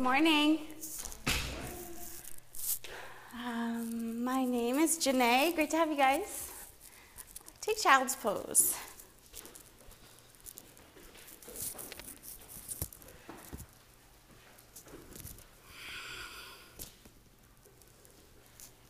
[0.00, 0.60] morning.
[3.34, 5.54] Um, my name is Janae.
[5.54, 6.50] Great to have you guys.
[7.60, 8.74] Take child's pose.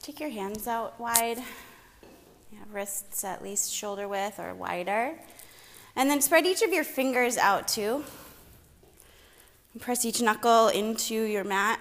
[0.00, 1.38] Take your hands out wide,
[2.52, 5.14] yeah, wrists at least shoulder width or wider.
[5.96, 8.04] And then spread each of your fingers out too.
[9.78, 11.80] Press each knuckle into your mat.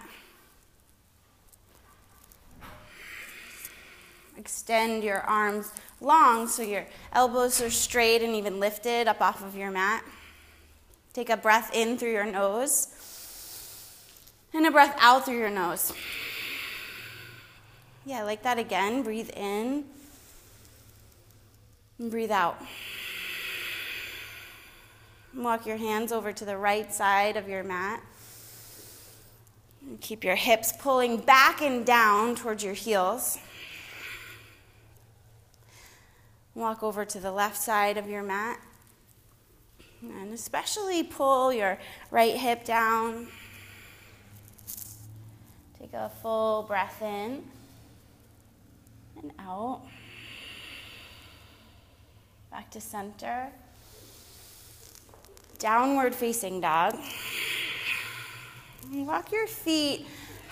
[4.37, 9.55] Extend your arms long so your elbows are straight and even lifted up off of
[9.55, 10.03] your mat.
[11.13, 12.87] Take a breath in through your nose
[14.53, 15.91] and a breath out through your nose.
[18.05, 19.03] Yeah, like that again.
[19.03, 19.83] Breathe in
[21.97, 22.61] and breathe out.
[25.35, 28.01] Walk your hands over to the right side of your mat.
[30.01, 33.37] Keep your hips pulling back and down towards your heels.
[36.55, 38.59] Walk over to the left side of your mat.
[40.01, 41.77] And especially pull your
[42.09, 43.27] right hip down.
[45.79, 47.43] Take a full breath in
[49.21, 49.81] and out.
[52.49, 53.51] Back to center
[55.59, 56.97] downward facing dog.
[58.91, 60.07] Walk your feet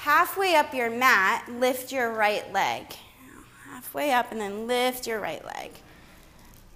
[0.07, 2.85] halfway up your mat, lift your right leg.
[3.69, 5.71] Halfway up and then lift your right leg.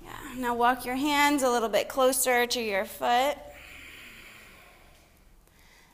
[0.03, 0.11] Yeah.
[0.37, 3.37] Now walk your hands a little bit closer to your foot.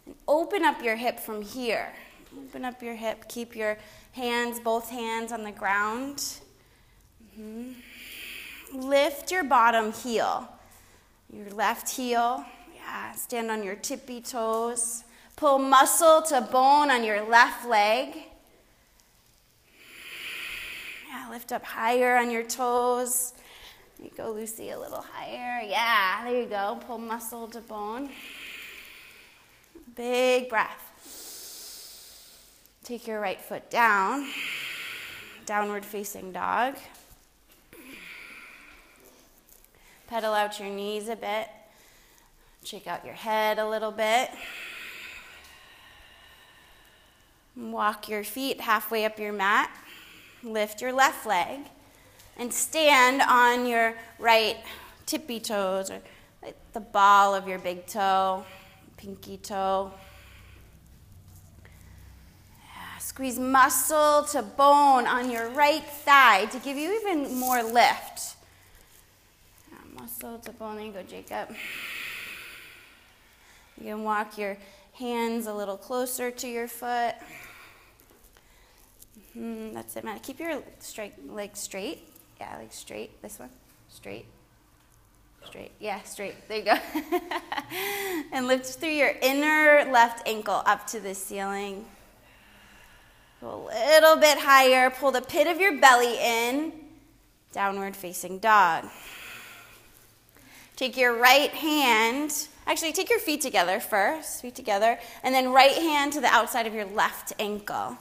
[0.05, 1.93] And open up your hip from here.
[2.35, 3.29] Open up your hip.
[3.29, 3.77] Keep your
[4.13, 6.17] hands, both hands on the ground.
[7.39, 8.79] Mm-hmm.
[8.79, 10.49] Lift your bottom heel.
[11.31, 15.03] Your left heel, yeah, stand on your tippy toes.
[15.35, 18.15] Pull muscle to bone on your left leg.
[21.09, 23.33] Yeah, lift up higher on your toes.
[24.01, 25.61] You go, Lucy, a little higher.
[25.67, 26.79] Yeah, there you go.
[26.87, 28.09] Pull muscle to bone.
[29.95, 30.83] Big breath.
[32.83, 34.29] Take your right foot down,
[35.45, 36.77] downward facing dog.
[40.07, 41.49] Pedal out your knees a bit.
[42.63, 44.31] Shake out your head a little bit.
[47.57, 49.69] Walk your feet halfway up your mat.
[50.43, 51.59] Lift your left leg
[52.37, 54.57] and stand on your right
[55.05, 56.01] tippy toes or
[56.71, 58.45] the ball of your big toe,
[58.95, 59.91] pinky toe.
[62.99, 68.36] Squeeze muscle to bone on your right thigh to give you even more lift
[70.21, 70.77] muscle to bone.
[70.77, 71.55] There go, Jacob.
[73.79, 74.57] You can walk your
[74.93, 77.15] hands a little closer to your foot.
[79.37, 80.23] Mm-hmm, that's it, Matt.
[80.23, 81.99] Keep your straight leg straight.
[82.39, 83.21] Yeah, leg straight.
[83.21, 83.49] This one.
[83.89, 84.25] Straight.
[85.45, 85.71] Straight.
[85.79, 86.35] Yeah, straight.
[86.47, 86.77] There you go.
[88.31, 91.85] and lift through your inner left ankle up to the ceiling.
[93.41, 94.89] Go a little bit higher.
[94.89, 96.73] Pull the pit of your belly in.
[97.53, 98.85] Downward facing dog.
[100.77, 105.71] Take your right hand, actually, take your feet together first, feet together, and then right
[105.71, 107.97] hand to the outside of your left ankle.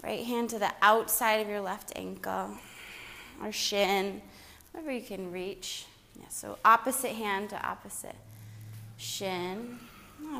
[0.00, 2.50] Right hand to the outside of your left ankle
[3.42, 4.22] or shin,
[4.70, 5.84] wherever you can reach.
[6.16, 8.14] Yeah, so opposite hand to opposite
[8.96, 9.80] shin.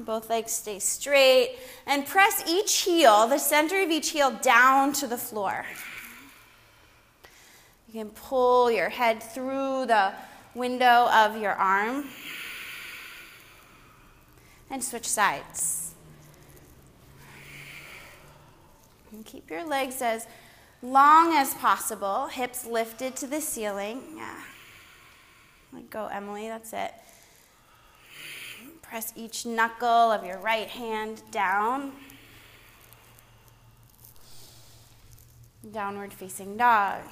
[0.02, 5.08] Both legs stay straight and press each heel, the center of each heel, down to
[5.08, 5.66] the floor.
[7.88, 10.12] You can pull your head through the
[10.54, 12.08] window of your arm
[14.70, 15.94] and switch sides.
[19.12, 20.26] And keep your legs as
[20.82, 24.02] long as possible, hips lifted to the ceiling.
[24.16, 24.40] Yeah.
[25.72, 26.92] Let go, Emily, that's it.
[28.82, 31.92] Press each knuckle of your right hand down.
[35.70, 37.02] Downward facing dog.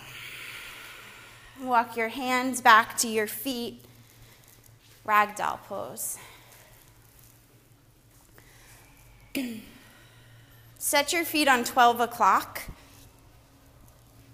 [1.63, 3.85] Walk your hands back to your feet.
[5.05, 6.17] Ragdoll pose.
[10.79, 12.63] Set your feet on 12 o'clock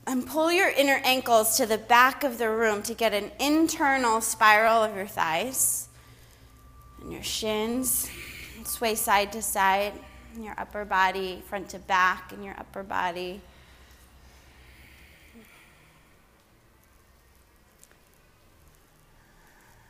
[0.07, 4.21] and pull your inner ankles to the back of the room to get an internal
[4.21, 5.89] spiral of your thighs
[7.01, 8.11] and your shins.
[8.65, 9.95] Sway side to side,
[10.39, 13.41] your upper body, front to back, and your upper body.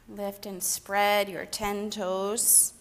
[0.08, 2.74] Lift and spread your 10 toes.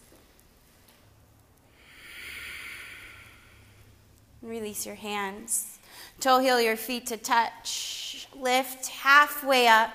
[4.41, 5.79] Release your hands.
[6.19, 8.27] Toe heel your feet to touch.
[8.35, 9.89] Lift halfway up.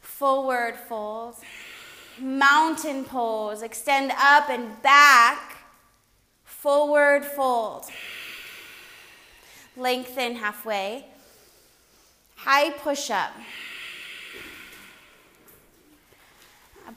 [0.00, 1.34] Forward fold.
[2.20, 3.62] Mountain pose.
[3.62, 5.56] Extend up and back.
[6.44, 7.86] Forward fold.
[9.76, 11.06] Lengthen halfway.
[12.36, 13.32] High push up.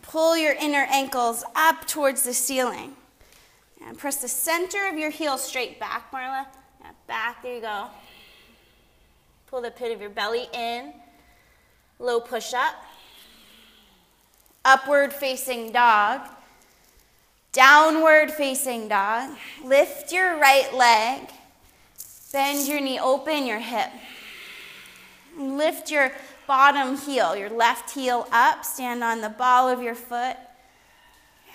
[0.07, 2.95] Pull your inner ankles up towards the ceiling.
[3.85, 6.45] And press the center of your heel straight back, Marla.
[6.81, 7.87] Yeah, back, there you go.
[9.47, 10.93] Pull the pit of your belly in.
[11.99, 12.75] Low push up.
[14.65, 16.21] Upward facing dog.
[17.51, 19.31] Downward facing dog.
[19.63, 21.29] Lift your right leg.
[22.31, 23.89] Bend your knee, open your hip.
[25.37, 26.11] Lift your
[26.47, 28.63] bottom heel, your left heel up.
[28.63, 30.37] Stand on the ball of your foot.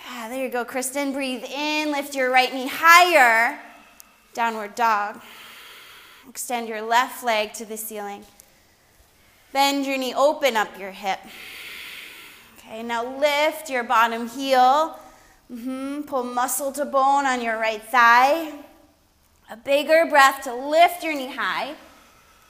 [0.05, 1.11] Yeah, there you go, Kristen.
[1.11, 3.59] Breathe in, lift your right knee higher.
[4.33, 5.21] Downward dog.
[6.29, 8.23] Extend your left leg to the ceiling.
[9.51, 11.19] Bend your knee, open up your hip.
[12.57, 14.97] Okay, now lift your bottom heel.
[15.51, 16.01] Mm-hmm.
[16.01, 18.53] Pull muscle to bone on your right thigh.
[19.51, 21.75] A bigger breath to lift your knee high.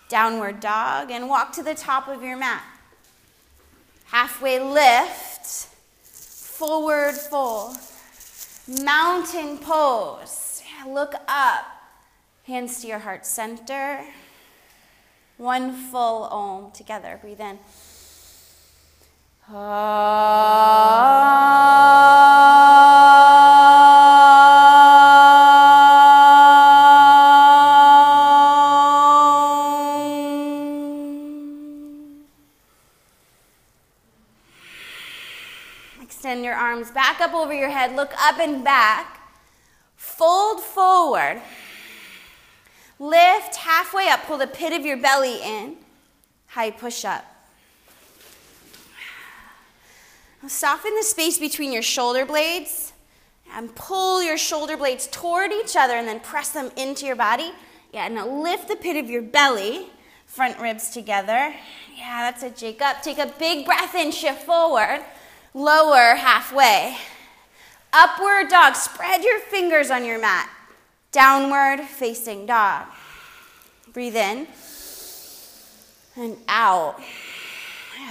[0.10, 1.12] Downward dog.
[1.12, 2.64] And walk to the top of your mat.
[4.06, 5.68] Halfway lift.
[6.04, 7.78] Forward fold.
[8.68, 10.62] Mountain pose.
[10.88, 11.66] Look up.
[12.46, 14.04] Hands to your heart center.
[15.38, 17.18] One full om together.
[17.22, 17.60] Breathe in.
[19.46, 19.60] Extend
[37.84, 37.96] head.
[37.96, 39.20] Look up and back.
[39.96, 41.42] Fold forward.
[43.00, 44.24] Lift halfway up.
[44.26, 45.76] Pull the pit of your belly in.
[46.48, 47.26] High push up.
[50.48, 52.92] Soften the space between your shoulder blades
[53.54, 57.52] and pull your shoulder blades toward each other and then press them into your body.
[57.94, 59.88] Yeah, now lift the pit of your belly,
[60.26, 61.54] front ribs together.
[61.96, 63.02] Yeah, that's it, Jacob.
[63.02, 65.06] Take a big breath in, shift forward,
[65.54, 66.98] lower halfway.
[67.96, 70.50] Upward dog, spread your fingers on your mat.
[71.12, 72.88] Downward facing dog.
[73.94, 74.48] Breathe in
[76.16, 77.00] and out.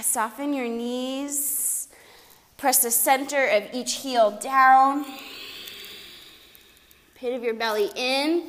[0.01, 1.89] Soften your knees.
[2.55, 5.05] Press the center of each heel down.
[7.15, 8.47] Pit of your belly in.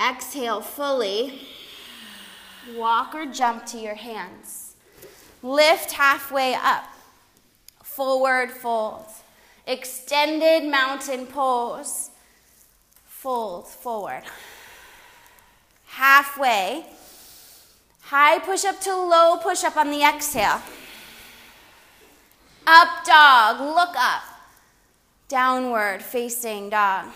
[0.00, 1.40] Exhale fully.
[2.76, 4.74] Walk or jump to your hands.
[5.42, 6.84] Lift halfway up.
[7.82, 9.06] Forward fold.
[9.68, 12.08] Extended mountain pose.
[13.04, 14.22] Fold forward.
[15.88, 16.86] Halfway.
[18.00, 20.62] High push up to low push up on the exhale.
[22.66, 24.22] Up dog, look up.
[25.28, 27.08] Downward facing dog.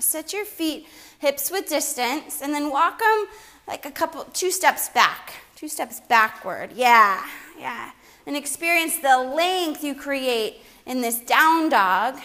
[0.00, 0.86] Set your feet
[1.18, 3.26] hips with distance and then walk them
[3.66, 5.32] like a couple, two steps back.
[5.56, 6.72] Two steps backward.
[6.74, 7.26] Yeah,
[7.58, 7.92] yeah.
[8.26, 12.18] And experience the length you create in this down dog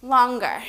[0.00, 0.62] longer.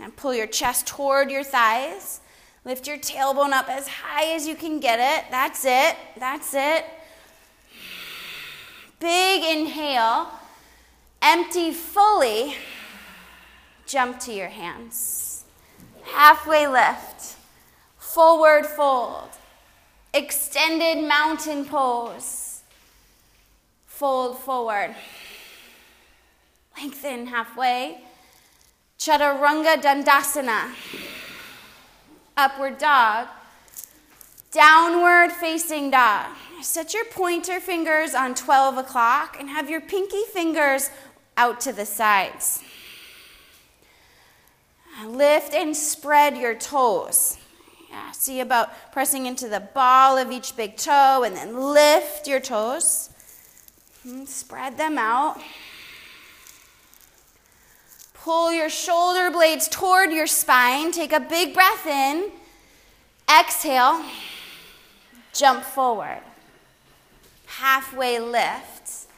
[0.00, 2.20] And pull your chest toward your thighs.
[2.64, 5.30] Lift your tailbone up as high as you can get it.
[5.30, 5.96] That's it.
[6.18, 6.84] That's it.
[8.98, 10.28] Big inhale.
[11.20, 12.56] Empty fully.
[13.86, 15.44] Jump to your hands.
[16.02, 17.36] Halfway lift.
[17.98, 19.28] Forward fold.
[20.12, 22.62] Extended mountain pose.
[23.86, 24.96] Fold forward.
[26.76, 28.02] Lengthen halfway.
[28.98, 30.70] Chaturanga Dandasana.
[32.36, 33.28] Upward dog.
[34.52, 36.26] Downward facing dog.
[36.62, 40.90] Set your pointer fingers on 12 o'clock and have your pinky fingers
[41.36, 42.62] out to the sides.
[45.04, 47.38] Lift and spread your toes.
[47.90, 52.40] Yeah, see about pressing into the ball of each big toe and then lift your
[52.40, 53.10] toes.
[54.04, 55.40] And spread them out.
[58.22, 60.92] Pull your shoulder blades toward your spine.
[60.92, 62.30] Take a big breath in.
[63.28, 64.04] Exhale.
[65.32, 66.20] Jump forward
[67.46, 69.08] halfway lift,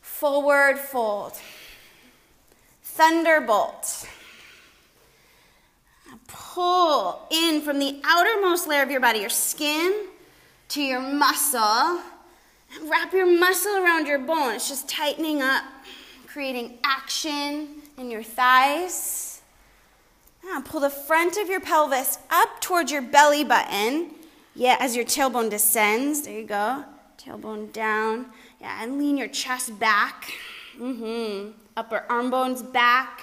[0.00, 1.34] forward fold,
[2.82, 4.08] thunderbolt.
[6.26, 10.06] Pull in from the outermost layer of your body, your skin
[10.68, 12.00] to your muscle.
[12.82, 14.54] Wrap your muscle around your bone.
[14.54, 15.64] It's just tightening up,
[16.26, 19.42] creating action in your thighs.
[20.44, 24.12] Now pull the front of your pelvis up towards your belly button.
[24.54, 26.22] Yeah, as your tailbone descends.
[26.22, 26.84] There you go.
[27.18, 28.26] Tailbone down.
[28.60, 30.32] Yeah, and lean your chest back.
[30.78, 31.50] Mm-hmm.
[31.76, 33.22] Upper arm bones back.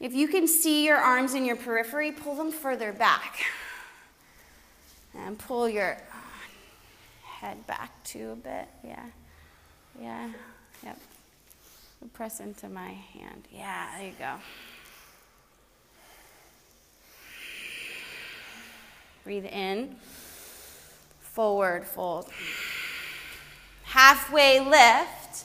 [0.00, 3.40] If you can see your arms in your periphery, pull them further back.
[5.14, 5.98] And pull your
[7.24, 8.68] head back too a bit.
[8.84, 9.06] Yeah.
[10.00, 10.28] Yeah.
[12.14, 13.46] Press into my hand.
[13.52, 14.34] Yeah, there you go.
[19.24, 19.96] Breathe in.
[21.20, 22.28] Forward fold.
[23.84, 25.44] Halfway lift.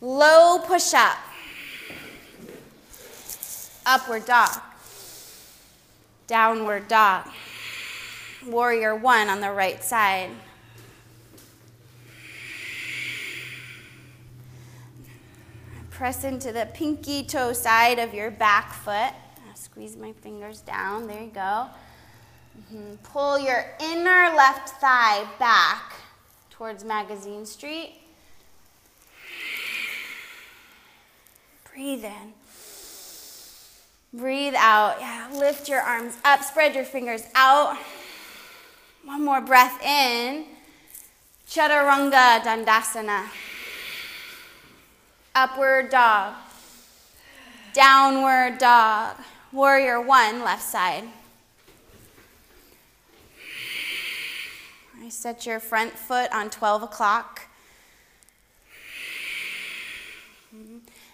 [0.00, 1.16] Low push up.
[3.86, 4.60] Upward dog.
[6.26, 7.26] Downward dog.
[8.46, 10.30] Warrior one on the right side.
[15.94, 19.12] Press into the pinky toe side of your back foot.
[19.54, 21.06] Squeeze my fingers down.
[21.06, 21.68] There you go.
[22.58, 22.94] Mm-hmm.
[23.04, 25.92] Pull your inner left thigh back
[26.50, 28.00] towards Magazine Street.
[31.72, 32.32] Breathe in.
[34.12, 34.96] Breathe out.
[35.00, 37.76] Yeah, lift your arms up, spread your fingers out.
[39.04, 40.46] One more breath in.
[41.48, 43.28] Chaturanga Dandasana.
[45.34, 46.34] Upward dog.
[47.72, 49.16] Downward dog.
[49.52, 51.04] Warrior one, left side.
[55.02, 57.48] I set your front foot on 12 o'clock.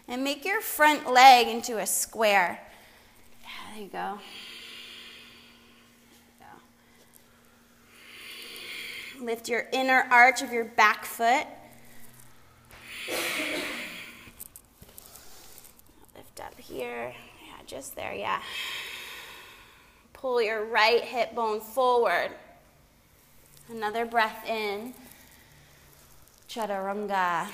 [0.06, 2.60] And make your front leg into a square.
[3.42, 4.18] There you go.
[9.20, 11.46] Lift your inner arch of your back foot.
[16.16, 17.12] Lift up here.
[17.44, 18.40] Yeah, just there, yeah.
[20.12, 22.30] Pull your right hip bone forward.
[23.68, 24.94] Another breath in.
[26.48, 27.46] Chaturanga.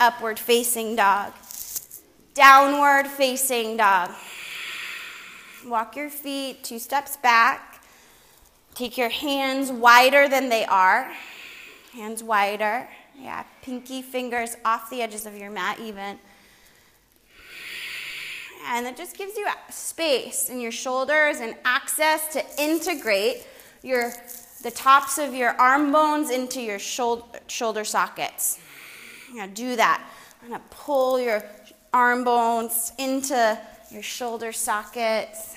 [0.00, 1.32] Upward facing dog.
[2.34, 4.10] Downward facing dog.
[5.66, 7.82] Walk your feet two steps back.
[8.74, 11.12] Take your hands wider than they are.
[11.92, 12.88] Hands wider.
[13.20, 16.20] Yeah, pinky fingers off the edges of your mat, even.
[18.68, 23.46] And it just gives you space in your shoulders and access to integrate
[23.82, 24.12] your
[24.62, 28.58] the tops of your arm bones into your shoulder, shoulder sockets.
[29.32, 30.02] Yeah, do that.
[30.42, 31.42] I'm gonna pull your
[31.92, 33.58] arm bones into
[33.90, 35.56] your shoulder sockets.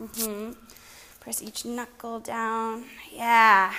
[0.00, 0.52] Mm-hmm.
[1.20, 2.84] Press each knuckle down.
[3.12, 3.74] Yeah.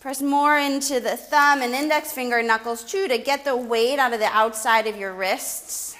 [0.00, 4.12] Press more into the thumb and index finger knuckles too to get the weight out
[4.12, 5.97] of the outside of your wrists.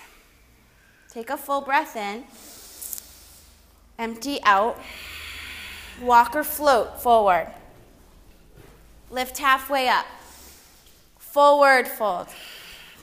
[1.10, 2.24] Take a full breath in.
[3.98, 4.78] Empty out.
[6.02, 7.48] Walk or float forward.
[9.10, 10.04] Lift halfway up.
[11.18, 12.28] Forward fold.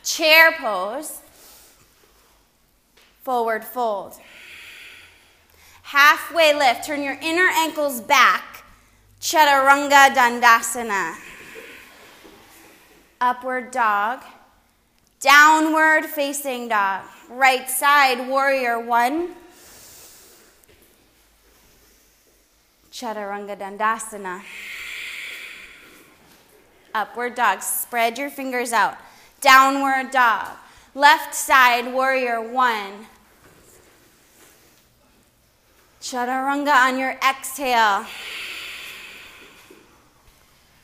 [0.03, 1.19] Chair pose.
[3.23, 4.13] Forward fold.
[5.81, 6.85] Halfway lift.
[6.85, 8.63] Turn your inner ankles back.
[9.19, 11.15] Chaturanga Dandasana.
[13.19, 14.21] Upward dog.
[15.19, 17.03] Downward facing dog.
[17.29, 19.29] Right side, warrior one.
[22.91, 24.41] Chaturanga Dandasana.
[26.93, 27.61] Upward dog.
[27.61, 28.97] Spread your fingers out.
[29.41, 30.55] Downward dog.
[30.93, 33.07] Left side, warrior one.
[35.99, 38.05] Chaturanga on your exhale.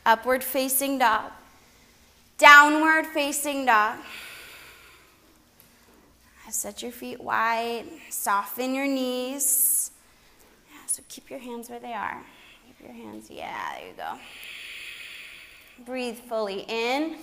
[0.06, 1.32] Upward facing dog.
[2.38, 4.00] Downward facing dog.
[6.52, 7.86] Set your feet wide.
[8.10, 9.92] Soften your knees.
[10.72, 12.22] Yeah, so keep your hands where they are.
[12.68, 13.30] Keep your hands.
[13.30, 14.20] Yeah, there you go.
[15.86, 17.16] Breathe fully in.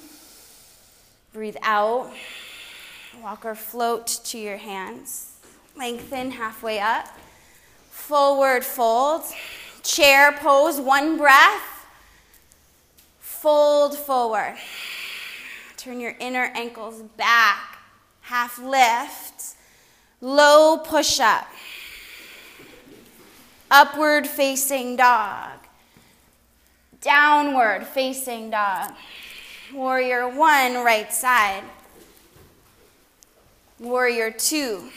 [1.32, 2.12] Breathe out.
[3.22, 5.36] Walk or float to your hands.
[5.76, 7.06] Lengthen halfway up
[7.98, 9.22] forward fold.
[9.82, 11.86] Chair pose, one breath.
[13.20, 14.56] Fold forward.
[15.76, 17.77] Turn your inner ankles back.
[18.28, 19.56] Half lift.
[20.20, 21.48] Low push up.
[23.70, 25.50] Upward facing dog.
[27.00, 28.92] Downward facing dog.
[29.72, 31.64] Warrior one, right side.
[33.78, 34.90] Warrior two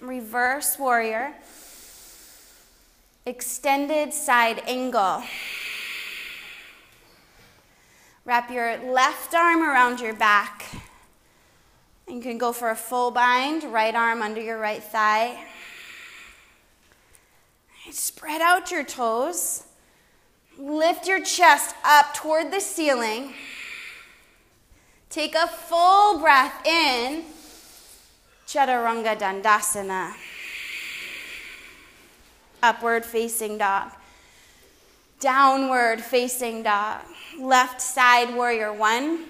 [0.00, 1.34] reverse warrior,
[3.26, 5.22] extended side angle.
[8.24, 10.64] Wrap your left arm around your back
[12.10, 15.38] You can go for a full bind, right arm under your right thigh.
[17.92, 19.62] Spread out your toes.
[20.58, 23.32] Lift your chest up toward the ceiling.
[25.08, 27.22] Take a full breath in.
[28.46, 30.12] Chaturanga Dandasana.
[32.60, 33.92] Upward facing dog.
[35.20, 37.02] Downward facing dog.
[37.38, 39.29] Left side warrior one.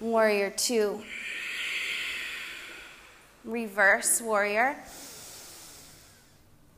[0.00, 1.02] Warrior two.
[3.44, 4.76] Reverse warrior.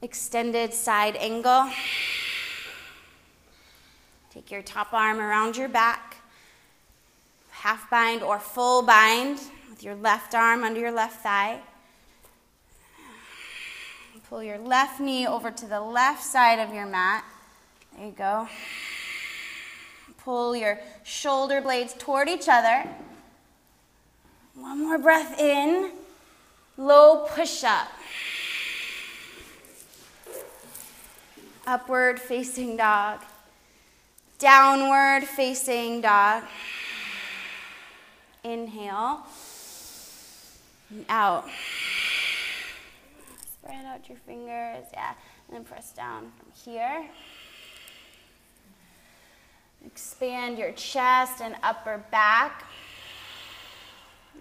[0.03, 1.69] Extended side angle.
[4.33, 6.19] Take your top arm around your back.
[7.51, 11.59] Half bind or full bind with your left arm under your left thigh.
[14.29, 17.25] Pull your left knee over to the left side of your mat.
[17.97, 18.47] There you go.
[20.23, 22.89] Pull your shoulder blades toward each other.
[24.61, 25.93] One more breath in.
[26.77, 27.89] Low push up.
[31.67, 33.21] Upward facing dog.
[34.39, 36.43] Downward facing dog.
[38.43, 39.27] Inhale.
[40.91, 41.45] And out.
[43.45, 44.87] Spread out your fingers.
[44.93, 45.13] Yeah.
[45.49, 47.07] And then press down from here.
[49.87, 52.65] Expand your chest and upper back.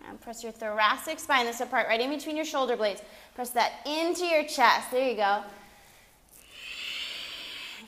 [0.08, 3.01] And press your thoracic spine, this apart, right in between your shoulder blades.
[3.36, 4.92] Press that into your chest.
[4.92, 5.44] There you go.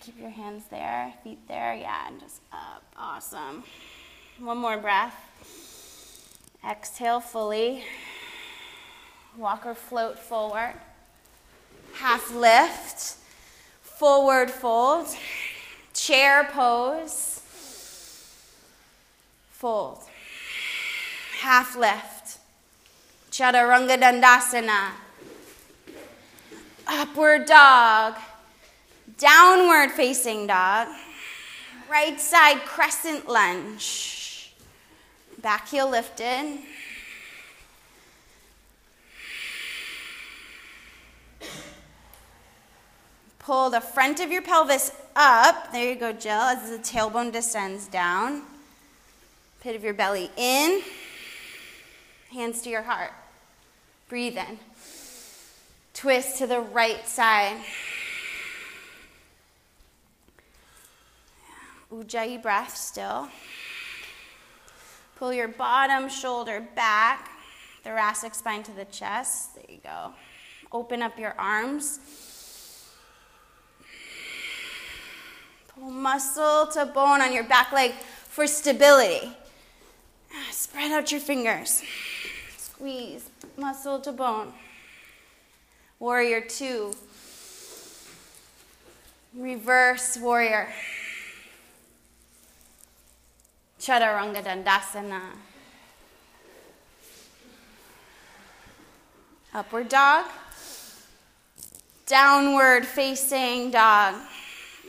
[0.01, 1.75] Keep your hands there, feet there.
[1.75, 2.83] Yeah, and just up.
[2.97, 3.63] Awesome.
[4.39, 5.15] One more breath.
[6.67, 7.83] Exhale fully.
[9.37, 10.73] Walk or float forward.
[11.93, 13.17] Half lift.
[13.81, 15.07] Forward fold.
[15.93, 17.41] Chair pose.
[19.51, 20.08] Fold
[21.39, 22.37] half lift.
[23.31, 24.91] Chaturanga Dandasana.
[26.87, 28.15] Upward dog.
[29.17, 30.87] Downward facing dog.
[31.89, 34.53] Right side crescent lunge.
[35.41, 36.59] Back heel lifted.
[43.39, 45.71] Pull the front of your pelvis up.
[45.71, 48.43] There you go, Jill, as the tailbone descends down.
[49.61, 50.81] Pit of your belly in.
[52.31, 53.11] Hands to your heart.
[54.07, 54.59] Breathe in.
[55.93, 57.57] Twist to the right side.
[61.91, 63.29] Ujjayi breath still.
[65.15, 67.29] Pull your bottom shoulder back,
[67.83, 69.55] thoracic spine to the chest.
[69.55, 70.13] There you go.
[70.71, 71.99] Open up your arms.
[75.69, 77.91] Pull muscle to bone on your back leg
[78.27, 79.31] for stability.
[80.51, 81.81] Spread out your fingers.
[82.79, 84.53] Squeeze muscle to bone.
[85.99, 86.93] Warrior two.
[89.35, 90.69] Reverse warrior.
[93.81, 95.19] Chaturanga Dandasana.
[99.53, 100.27] Upward dog.
[102.05, 104.15] Downward facing dog.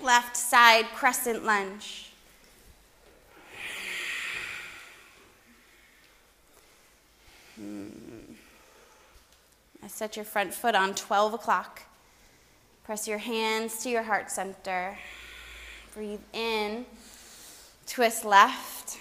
[0.01, 2.10] Left side crescent lunge.
[7.61, 7.91] Mm.
[9.89, 11.83] Set your front foot on 12 o'clock.
[12.85, 14.97] Press your hands to your heart center.
[15.95, 16.87] Breathe in.
[17.87, 18.99] Twist left.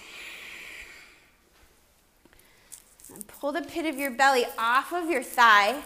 [3.14, 5.80] And pull the pit of your belly off of your thigh.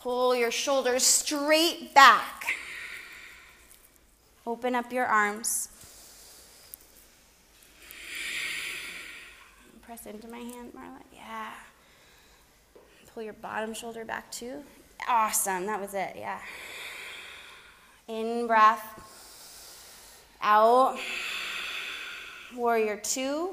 [0.00, 2.54] Pull your shoulders straight back.
[4.46, 5.68] Open up your arms.
[9.94, 10.98] Press into my hand, Marla?
[11.12, 11.50] Yeah.
[13.12, 14.62] Pull your bottom shoulder back too.
[15.08, 15.66] Awesome.
[15.66, 16.16] That was it.
[16.16, 16.40] Yeah.
[18.08, 18.82] In breath.
[20.42, 20.98] Out.
[22.56, 23.50] Warrior two.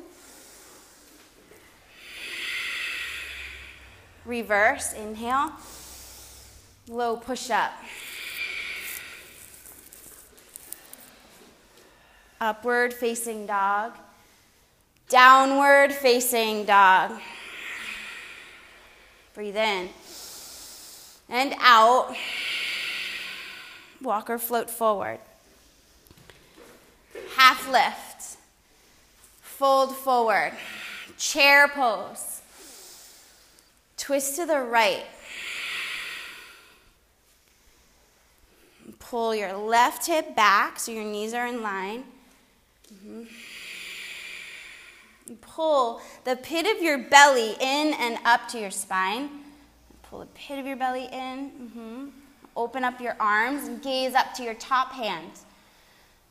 [4.26, 4.94] Reverse.
[4.94, 5.52] Inhale.
[6.88, 7.74] Low push up.
[12.40, 13.94] Upward facing dog.
[15.12, 17.12] Downward facing dog.
[19.34, 19.90] Breathe in
[21.28, 22.16] and out.
[24.02, 25.20] Walk or float forward.
[27.36, 28.38] Half lift.
[29.42, 30.54] Fold forward.
[31.18, 32.42] Chair pose.
[33.98, 35.04] Twist to the right.
[39.00, 42.06] Pull your left hip back so your knees are in line.
[42.94, 43.24] Mm-hmm.
[45.40, 49.30] Pull the pit of your belly in and up to your spine.
[50.04, 51.52] Pull the pit of your belly in.
[51.52, 52.06] Mm-hmm.
[52.56, 55.32] Open up your arms and gaze up to your top hand.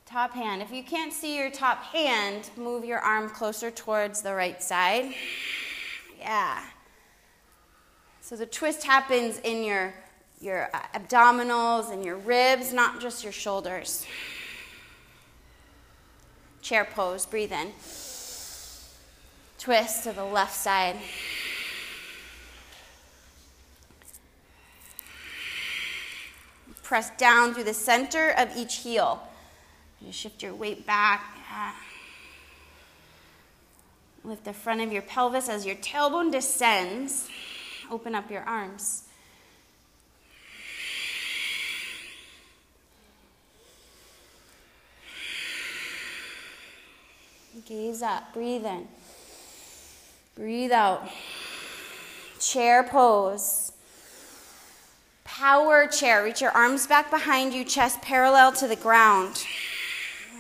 [0.05, 0.61] Top hand.
[0.61, 5.15] If you can't see your top hand, move your arm closer towards the right side.
[6.19, 6.63] Yeah.
[8.21, 9.95] So the twist happens in your,
[10.41, 14.05] your uh, abdominals and your ribs, not just your shoulders.
[16.61, 17.73] Chair pose, breathe in.
[19.61, 20.97] Twist to the left side.
[26.83, 29.23] Press down through the center of each heel.
[30.01, 31.37] You shift your weight back.
[31.51, 31.73] Yeah.
[34.25, 37.29] Lift the front of your pelvis as your tailbone descends.
[37.91, 39.05] Open up your arms.
[47.67, 48.89] Gaze up, breathe in.
[50.41, 51.07] Breathe out.
[52.41, 53.73] Chair pose.
[55.23, 56.25] Power chair.
[56.25, 59.45] Reach your arms back behind you, chest parallel to the ground.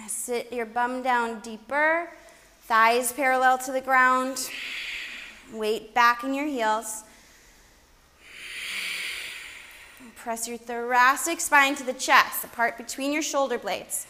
[0.08, 2.08] Sit your bum down deeper,
[2.62, 4.48] thighs parallel to the ground.
[5.52, 7.04] Weight back in your heels.
[10.16, 14.06] Press your thoracic spine to the chest, the part between your shoulder blades.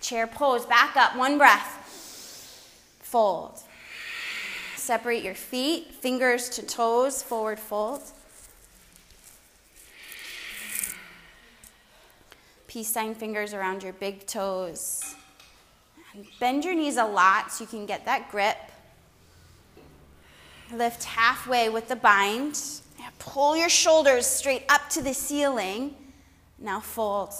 [0.00, 1.81] Chair pose, back up, one breath.
[3.12, 3.60] Fold.
[4.74, 8.00] Separate your feet, fingers to toes, forward fold.
[12.66, 15.14] Peace sign fingers around your big toes.
[16.40, 18.56] Bend your knees a lot so you can get that grip.
[20.72, 22.58] Lift halfway with the bind.
[23.18, 25.94] Pull your shoulders straight up to the ceiling.
[26.58, 27.34] Now fold.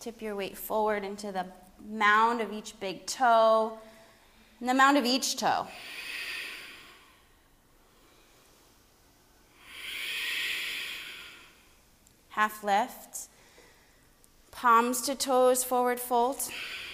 [0.00, 1.46] Tip your weight forward into the
[1.86, 3.78] mound of each big toe
[4.60, 5.66] and the mound of each toe.
[12.38, 13.26] half lift.
[14.52, 16.38] Palms to toes, forward fold.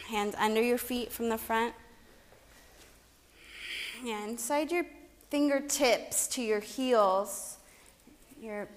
[0.09, 1.75] Hands under your feet from the front.
[4.03, 4.87] Yeah, inside your
[5.29, 7.59] fingertips to your heels,
[8.41, 8.69] your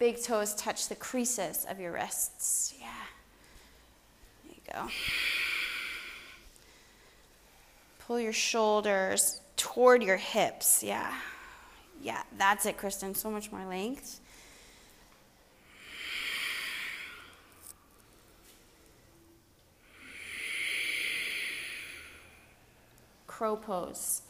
[0.00, 2.74] big toes touch the creases of your wrists.
[2.80, 3.07] Yeah.
[4.72, 4.88] Go.
[8.00, 10.82] Pull your shoulders toward your hips.
[10.82, 11.12] Yeah.
[12.02, 13.14] Yeah, that's it, Kristen.
[13.14, 14.20] So much more length.
[23.38, 24.22] crow pose.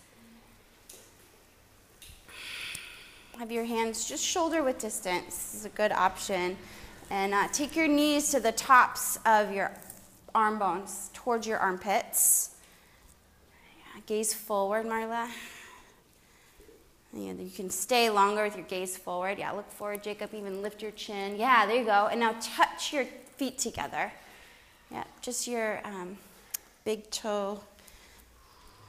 [3.39, 5.25] Have your hands just shoulder width distance.
[5.25, 6.59] This is a good option.
[7.09, 9.73] And uh, take your knees to the tops of your
[10.39, 12.51] arm bones, towards your armpits.
[14.07, 15.29] Gaze forward, Marla.
[17.13, 19.39] You can stay longer with your gaze forward.
[19.39, 20.31] Yeah, look forward, Jacob.
[20.33, 21.37] Even lift your chin.
[21.37, 22.09] Yeah, there you go.
[22.11, 23.05] And now touch your
[23.37, 24.13] feet together.
[24.91, 26.17] Yeah, just your um,
[26.85, 27.61] big toe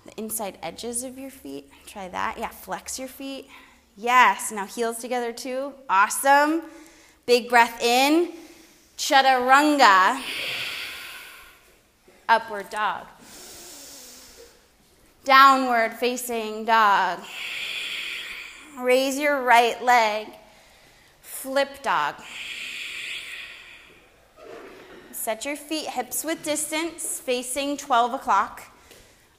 [0.06, 1.70] the inside edges of your feet.
[1.86, 2.38] Try that.
[2.38, 3.50] Yeah, flex your feet.
[3.98, 4.52] Yes.
[4.52, 5.74] Now heels together too.
[5.90, 6.62] Awesome.
[7.26, 8.32] Big breath in.
[8.98, 10.22] Chaturanga.
[12.30, 13.08] Upward dog.
[15.24, 17.22] Downward facing dog.
[18.78, 20.28] Raise your right leg.
[21.22, 22.16] Flip dog.
[25.12, 28.62] Set your feet hips width distance, facing 12 o'clock.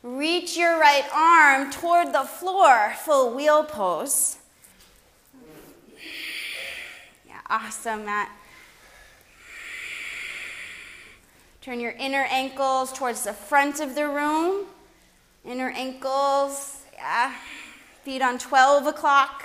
[0.03, 4.37] Reach your right arm toward the floor, full wheel pose.
[7.29, 8.31] Yeah, awesome, Matt.
[11.61, 14.65] Turn your inner ankles towards the front of the room.
[15.45, 17.35] Inner ankles, yeah.
[18.03, 19.45] Feet on 12 o'clock.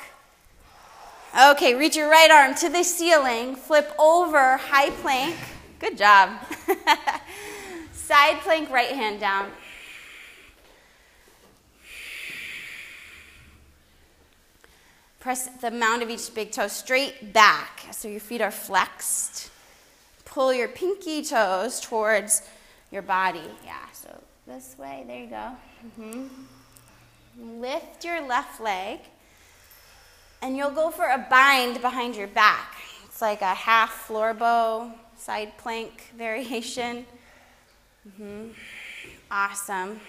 [1.38, 3.58] Okay, reach your right arm to the ceiling.
[3.58, 5.36] Flip over, high plank.
[5.78, 6.30] Good job.
[7.92, 9.52] Side plank, right hand down.
[15.20, 19.50] Press the mound of each big toe straight back so your feet are flexed.
[20.36, 22.42] Pull your pinky toes towards
[22.92, 23.40] your body.
[23.64, 25.06] Yeah, so this way.
[25.08, 25.52] There you go.
[26.02, 27.62] Mm-hmm.
[27.62, 29.00] Lift your left leg,
[30.42, 32.76] and you'll go for a bind behind your back.
[33.06, 37.06] It's like a half floor bow, side plank variation.
[38.06, 38.50] Mm-hmm.
[39.32, 40.02] Awesome.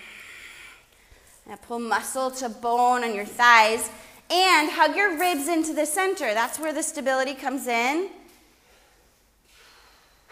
[1.47, 3.89] Now pull muscle to bone on your thighs
[4.29, 6.35] and hug your ribs into the center.
[6.35, 8.11] That's where the stability comes in.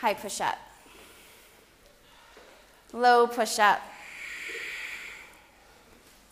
[0.04, 0.58] High push up.
[2.92, 3.80] Low push up.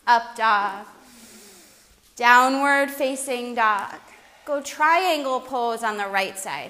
[0.05, 0.85] Up dog.
[2.15, 3.95] Downward facing dog.
[4.45, 6.69] Go triangle pose on the right side.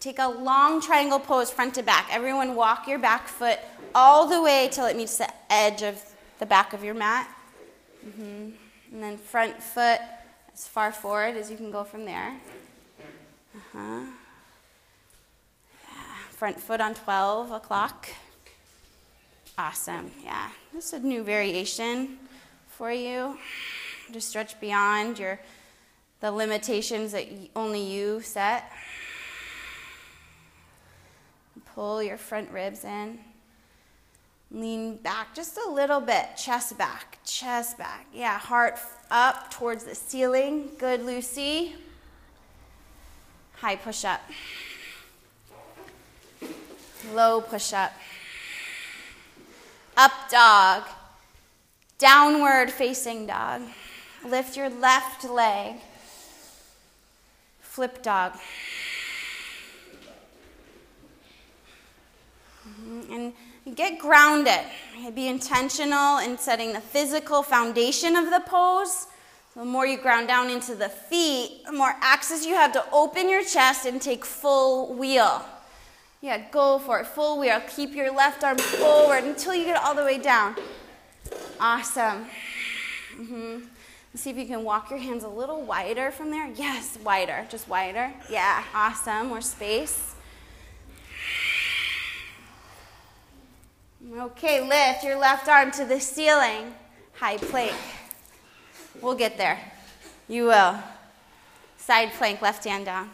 [0.00, 2.08] Take a long triangle pose front to back.
[2.10, 3.60] Everyone walk your back foot
[3.94, 6.02] all the way till it meets the edge of
[6.40, 7.32] the back of your mat.
[8.04, 8.50] Mm-hmm.
[8.94, 10.00] And then front foot
[10.58, 12.34] as far forward as you can go from there.
[13.54, 14.00] Uh-huh.
[15.84, 16.28] Yeah.
[16.30, 18.08] Front foot on 12 o'clock.
[19.56, 20.10] Awesome.
[20.24, 20.48] Yeah.
[20.74, 22.18] This is a new variation
[22.66, 23.38] for you
[24.12, 25.38] to stretch beyond your
[26.20, 28.72] the limitations that only you set.
[31.74, 33.20] Pull your front ribs in.
[34.50, 38.06] Lean back just a little bit, chest back, chest back.
[38.12, 38.78] Yeah, heart
[39.10, 40.70] up towards the ceiling.
[40.78, 41.74] Good, Lucy.
[43.56, 44.20] High push up.
[47.12, 47.92] Low push up.
[49.96, 50.84] Up dog.
[51.98, 53.62] Downward facing dog.
[54.24, 55.76] Lift your left leg.
[57.60, 58.34] Flip dog.
[62.68, 63.12] Mm-hmm.
[63.12, 63.32] And
[63.74, 64.60] get grounded.
[65.14, 69.06] Be intentional in setting the physical foundation of the pose.
[69.56, 73.28] The more you ground down into the feet, the more access you have to open
[73.28, 75.44] your chest and take full wheel.
[76.20, 77.06] Yeah, go for it.
[77.06, 77.60] Full wheel.
[77.68, 80.56] Keep your left arm forward until you get all the way down.
[81.60, 82.26] Awesome.
[83.16, 83.58] Mm-hmm.
[84.14, 86.48] See if you can walk your hands a little wider from there.
[86.54, 87.46] Yes, wider.
[87.48, 88.12] Just wider.
[88.30, 89.28] Yeah, awesome.
[89.28, 90.14] More space.
[94.10, 96.72] Okay, lift your left arm to the ceiling.
[97.14, 97.76] High plank.
[99.02, 99.60] We'll get there.
[100.28, 100.78] You will.
[101.76, 103.10] Side plank, left hand down.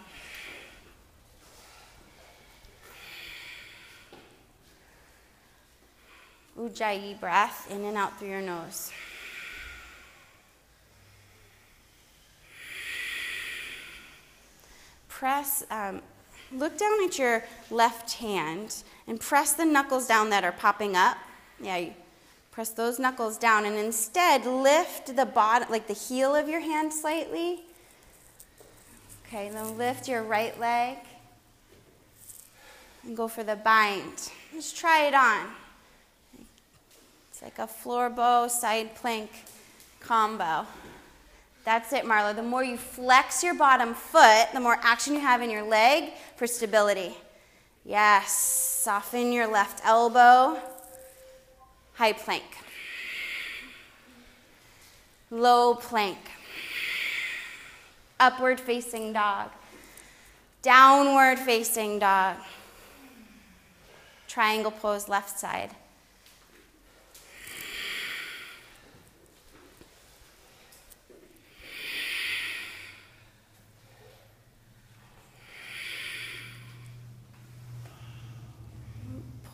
[6.57, 8.93] Ujjayi breath in and out through your nose.
[15.09, 16.03] Press, um,
[16.53, 21.19] look down at your left hand and press the knuckles down that are popping up.
[21.61, 21.91] Yeah,
[22.51, 26.93] press those knuckles down and instead lift the bottom, like the heel of your hand
[26.93, 27.63] slightly.
[29.27, 30.99] Okay, then lift your right leg
[33.05, 34.31] and go for the bind.
[34.53, 35.49] Just try it on.
[37.31, 39.31] It's like a floor bow, side plank
[40.01, 40.67] combo.
[41.65, 42.37] That's it, Marla.
[42.37, 46.13] The more you flex your bottom foot, the more action you have in your leg
[46.37, 47.17] for stability.
[47.85, 48.33] Yes.
[48.85, 50.61] Soften your left elbow.
[51.95, 52.45] High plank.
[55.31, 56.19] Low plank.
[58.21, 59.51] Upward facing dog.
[60.61, 62.37] Downward facing dog.
[64.29, 65.71] Triangle pose left side.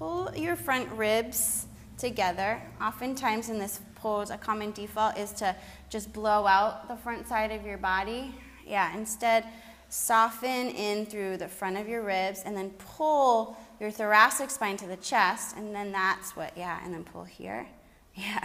[0.01, 1.67] Pull your front ribs
[1.99, 2.61] together.
[2.81, 5.55] Oftentimes in this pose, a common default is to
[5.91, 8.35] just blow out the front side of your body.
[8.67, 9.45] Yeah, instead,
[9.91, 14.87] soften in through the front of your ribs and then pull your thoracic spine to
[14.87, 17.67] the chest, and then that's what, yeah, and then pull here.
[18.17, 18.45] Yeah.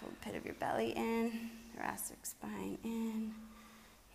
[0.00, 3.32] Pull the pit of your belly in, thoracic spine in.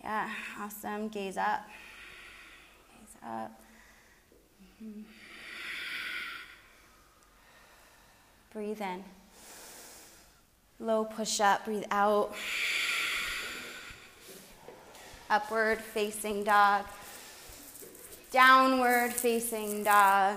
[0.02, 0.28] Yeah,
[0.60, 1.08] awesome.
[1.08, 1.64] Gaze up.
[2.92, 3.60] Gaze up.
[4.82, 5.02] Mm-hmm.
[8.54, 9.02] Breathe in.
[10.78, 12.36] Low push up, breathe out.
[15.28, 16.84] Upward facing dog.
[18.30, 20.36] Downward facing dog.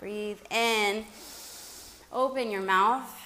[0.00, 1.04] Breathe in.
[2.12, 3.16] Open your mouth.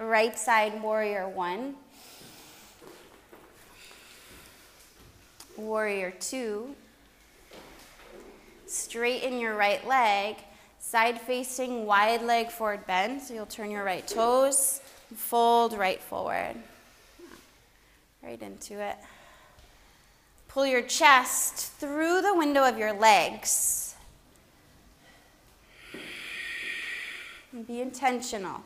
[0.00, 1.76] Right side warrior one.
[5.56, 6.74] Warrior two.
[8.68, 10.36] Straighten your right leg,
[10.78, 13.22] side facing wide leg forward bend.
[13.22, 14.82] So you'll turn your right toes,
[15.16, 16.54] fold right forward.
[18.22, 18.96] Right into it.
[20.48, 23.94] Pull your chest through the window of your legs.
[27.52, 28.62] And be intentional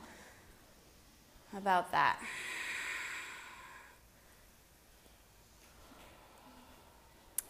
[1.57, 2.19] about that.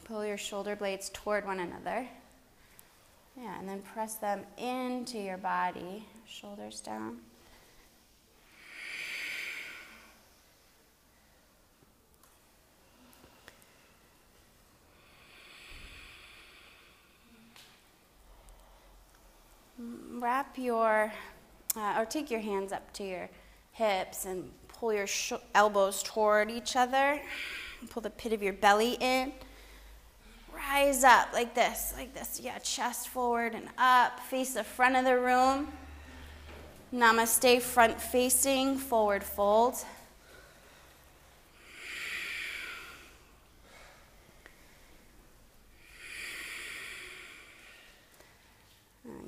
[0.04, 2.06] Pull your shoulder blades toward one another.
[3.42, 7.16] Yeah, and then press them into your body, shoulders down.
[20.20, 21.12] Wrap your,
[21.74, 23.28] uh, or take your hands up to your
[23.72, 25.08] hips and pull your
[25.56, 27.20] elbows toward each other.
[27.90, 29.32] Pull the pit of your belly in.
[30.70, 32.40] Rise up like this, like this.
[32.42, 34.20] Yeah, chest forward and up.
[34.20, 35.68] Face the front of the room.
[36.94, 39.76] Namaste, front facing, forward fold.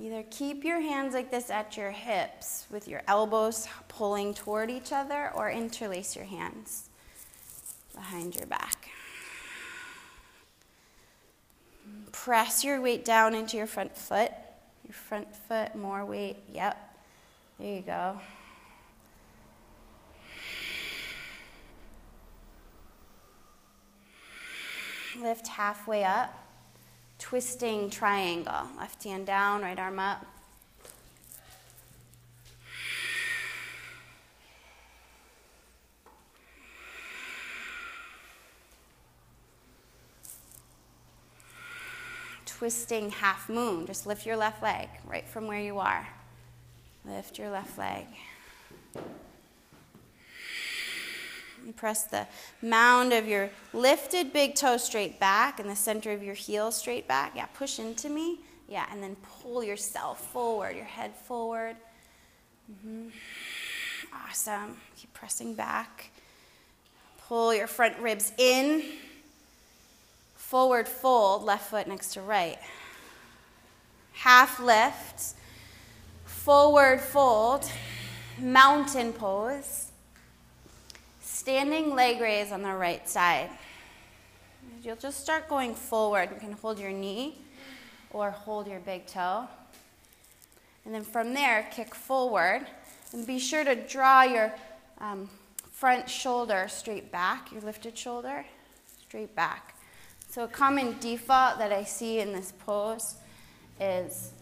[0.01, 4.93] Either keep your hands like this at your hips with your elbows pulling toward each
[4.93, 6.91] other or interlace your hands
[7.95, 8.91] behind your back.
[12.15, 14.31] Press your weight down into your front foot.
[14.87, 16.37] Your front foot, more weight.
[16.53, 16.97] Yep.
[17.59, 18.21] There you go.
[25.21, 26.33] Lift halfway up
[27.19, 28.69] twisting triangle.
[28.79, 30.25] Left hand down, right arm up.
[42.65, 43.85] Twisting half moon.
[43.85, 46.09] Just lift your left leg right from where you are.
[47.05, 48.07] Lift your left leg.
[51.67, 52.27] You press the
[52.63, 57.07] mound of your lifted big toe straight back and the center of your heel straight
[57.07, 57.33] back.
[57.37, 58.39] Yeah, push into me.
[58.67, 61.77] Yeah, and then pull yourself forward, your head forward.
[62.73, 63.09] Mm-hmm.
[64.27, 64.79] Awesome.
[64.97, 66.13] Keep pressing back.
[67.29, 68.85] Pull your front ribs in.
[70.55, 72.61] Forward fold, left foot next to right.
[74.13, 75.35] Half lift.
[76.27, 77.69] Forward fold.
[78.39, 79.89] Mountain pose.
[81.21, 83.51] Standing leg raise on the right side.
[84.81, 86.29] You'll just start going forward.
[86.33, 87.37] You can hold your knee
[88.13, 89.49] or hold your big toe.
[90.85, 92.65] And then from there, kick forward.
[93.13, 94.55] And be sure to draw your
[94.99, 95.29] um,
[95.73, 98.45] front shoulder straight back, your lifted shoulder
[99.03, 99.74] straight back.
[100.35, 103.15] So, a common default that I see in this pose
[103.81, 104.33] is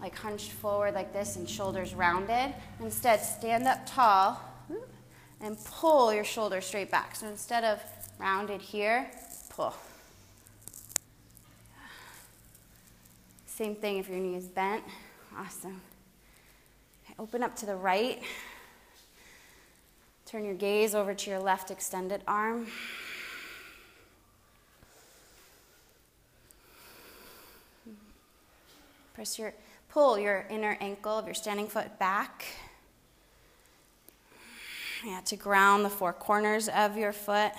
[0.00, 2.54] like hunched forward like this and shoulders rounded.
[2.80, 4.40] Instead, stand up tall
[5.42, 7.14] and pull your shoulders straight back.
[7.16, 7.82] So instead of
[8.18, 9.10] rounded here,
[9.50, 9.74] pull.
[13.44, 14.84] Same thing if your knee is bent.
[15.36, 15.82] Awesome.
[17.04, 18.22] Okay, open up to the right.
[20.24, 22.68] Turn your gaze over to your left extended arm.
[29.20, 29.52] Press your
[29.90, 32.42] pull your inner ankle of your standing foot back.
[35.04, 37.52] Yeah, to ground the four corners of your foot.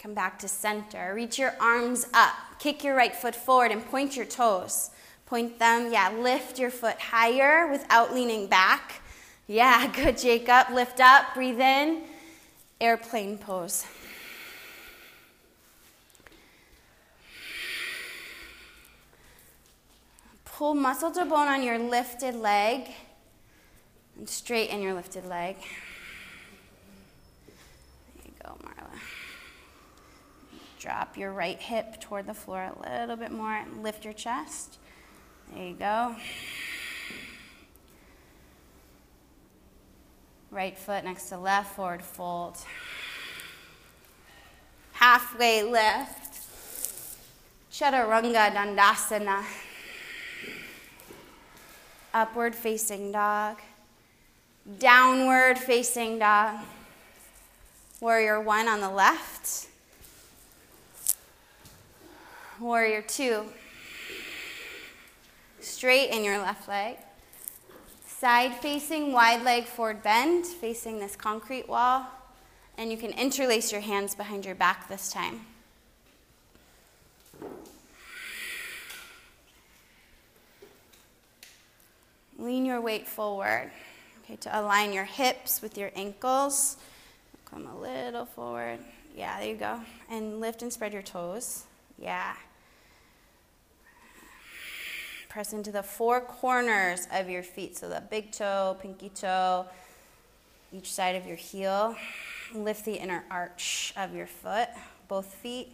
[0.00, 1.12] Come back to center.
[1.16, 2.32] Reach your arms up.
[2.60, 4.90] Kick your right foot forward and point your toes.
[5.26, 9.02] Point them, yeah, lift your foot higher without leaning back.
[9.48, 10.72] Yeah, good, Jacob.
[10.72, 12.02] Lift up, breathe in.
[12.80, 13.84] Airplane pose.
[20.60, 22.90] Pull muscle to bone on your lifted leg.
[24.18, 25.56] And straighten your lifted leg.
[27.46, 29.00] There you go, Marla.
[30.78, 34.76] Drop your right hip toward the floor a little bit more and lift your chest.
[35.54, 36.14] There you go.
[40.50, 42.58] Right foot next to left, forward fold.
[44.92, 46.38] Halfway lift.
[47.72, 49.42] Chaturanga Dandasana.
[52.12, 53.58] Upward facing dog
[54.78, 56.60] downward facing dog.
[58.00, 59.68] Warrior one on the left.
[62.58, 63.44] Warrior two.
[65.60, 66.96] Straighten your left leg.
[68.06, 72.06] Side facing, wide leg forward bend, facing this concrete wall.
[72.76, 75.46] And you can interlace your hands behind your back this time.
[82.40, 83.70] Lean your weight forward.
[84.24, 86.78] Okay, to align your hips with your ankles.
[87.44, 88.78] Come a little forward.
[89.14, 89.80] Yeah, there you go.
[90.08, 91.64] And lift and spread your toes.
[91.98, 92.34] Yeah.
[95.28, 97.76] Press into the four corners of your feet.
[97.76, 99.66] So the big toe, pinky toe,
[100.72, 101.94] each side of your heel.
[102.54, 104.68] Lift the inner arch of your foot,
[105.08, 105.72] both feet.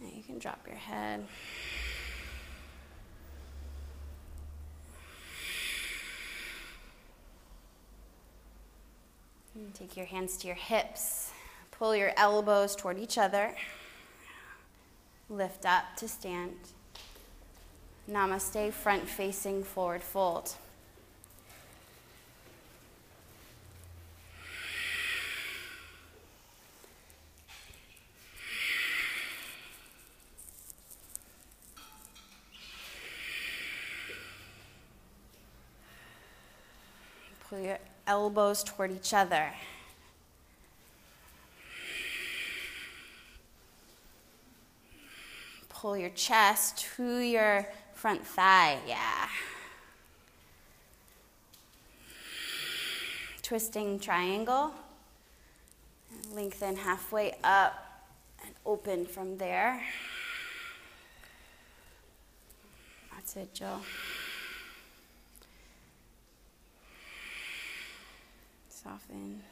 [0.00, 1.26] And you can drop your head.
[9.74, 11.30] Take your hands to your hips.
[11.70, 13.54] Pull your elbows toward each other.
[15.28, 16.56] Lift up to stand.
[18.10, 20.54] Namaste, front facing forward fold.
[37.48, 37.78] Pull your
[38.10, 39.52] elbows toward each other.
[45.68, 48.78] Pull your chest to your front thigh.
[48.84, 49.28] Yeah.
[53.42, 54.74] Twisting triangle.
[56.34, 57.74] Lengthen halfway up
[58.44, 59.80] and open from there.
[63.12, 63.78] That's it, Joe.
[68.82, 69.42] Soften.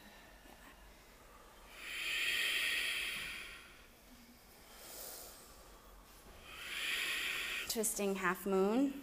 [7.67, 8.93] Twisting half moon.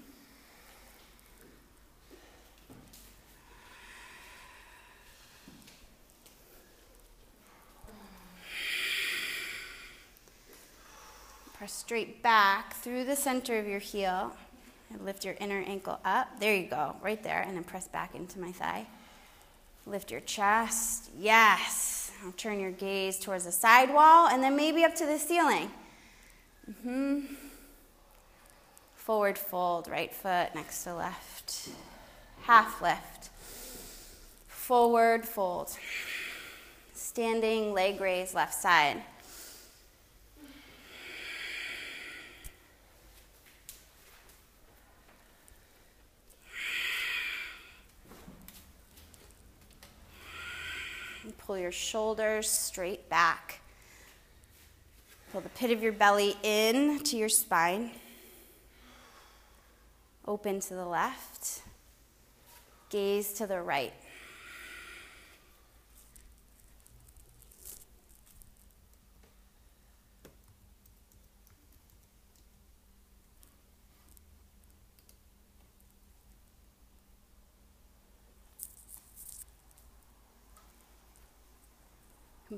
[11.55, 14.35] Press straight back through the center of your heel
[14.91, 16.41] and lift your inner ankle up.
[16.41, 18.87] There you go, right there, and then press back into my thigh.
[19.87, 21.11] Lift your chest.
[21.17, 22.11] Yes.
[22.37, 25.71] Turn your gaze towards the side wall and then maybe up to the ceiling.
[26.69, 27.35] Mm-hmm.
[28.95, 31.69] Forward fold, right foot next to left.
[32.43, 33.31] Half lift.
[34.49, 35.71] Forward fold.
[36.93, 39.03] Standing leg raise left side.
[51.47, 53.61] Pull your shoulders straight back.
[55.31, 57.93] Pull the pit of your belly in to your spine.
[60.27, 61.63] Open to the left.
[62.91, 63.93] Gaze to the right.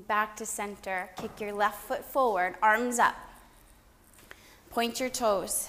[0.07, 1.09] Back to center.
[1.17, 3.15] Kick your left foot forward, arms up.
[4.69, 5.67] Point your toes.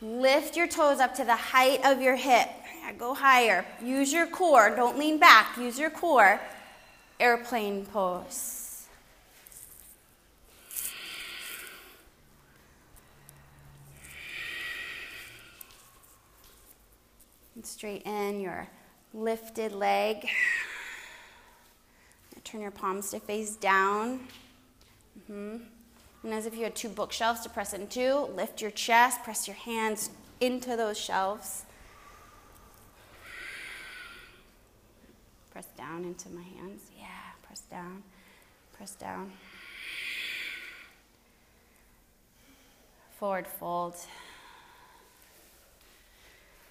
[0.00, 2.48] Lift your toes up to the height of your hip.
[2.98, 3.64] Go higher.
[3.82, 4.74] Use your core.
[4.74, 5.56] Don't lean back.
[5.56, 6.40] Use your core.
[7.20, 8.86] Airplane pose.
[17.54, 18.68] And straighten your
[19.14, 20.28] lifted leg.
[22.52, 24.20] Turn your palms to face down.
[25.18, 25.56] Mm-hmm.
[26.22, 29.56] And as if you had two bookshelves to press into, lift your chest, press your
[29.56, 31.64] hands into those shelves.
[35.50, 36.90] Press down into my hands.
[37.00, 37.06] Yeah,
[37.42, 38.02] press down,
[38.76, 39.32] press down.
[43.18, 43.96] Forward fold.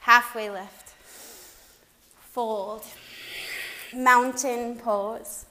[0.02, 0.90] Halfway lift.
[2.20, 2.84] Fold.
[3.96, 5.48] Mountain pose.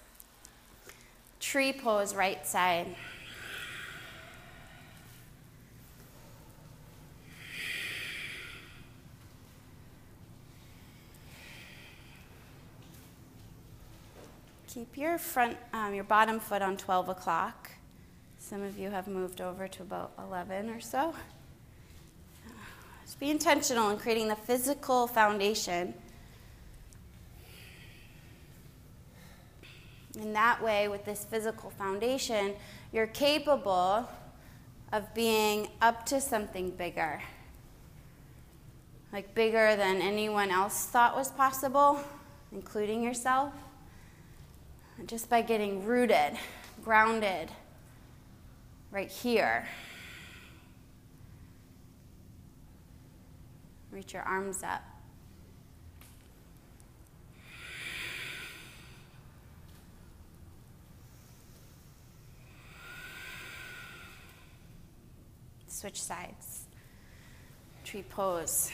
[1.41, 2.95] Tree pose, right side.
[14.72, 17.70] Keep your front, um, your bottom foot on 12 o'clock.
[18.38, 21.14] Some of you have moved over to about 11 or so.
[23.03, 25.95] Just be intentional in creating the physical foundation.
[30.18, 32.54] In that way, with this physical foundation,
[32.92, 34.08] you're capable
[34.92, 37.22] of being up to something bigger.
[39.12, 42.00] Like bigger than anyone else thought was possible,
[42.52, 43.52] including yourself
[45.06, 46.36] just by getting rooted,
[46.84, 47.50] grounded
[48.90, 49.66] right here.
[53.90, 54.82] Reach your arms up.
[65.81, 66.66] Switch sides.
[67.85, 68.70] Tree pose.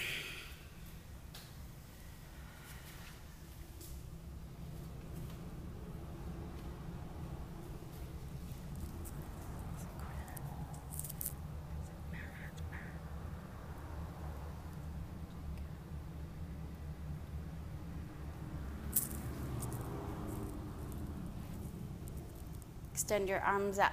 [22.93, 23.93] Extend your arms up.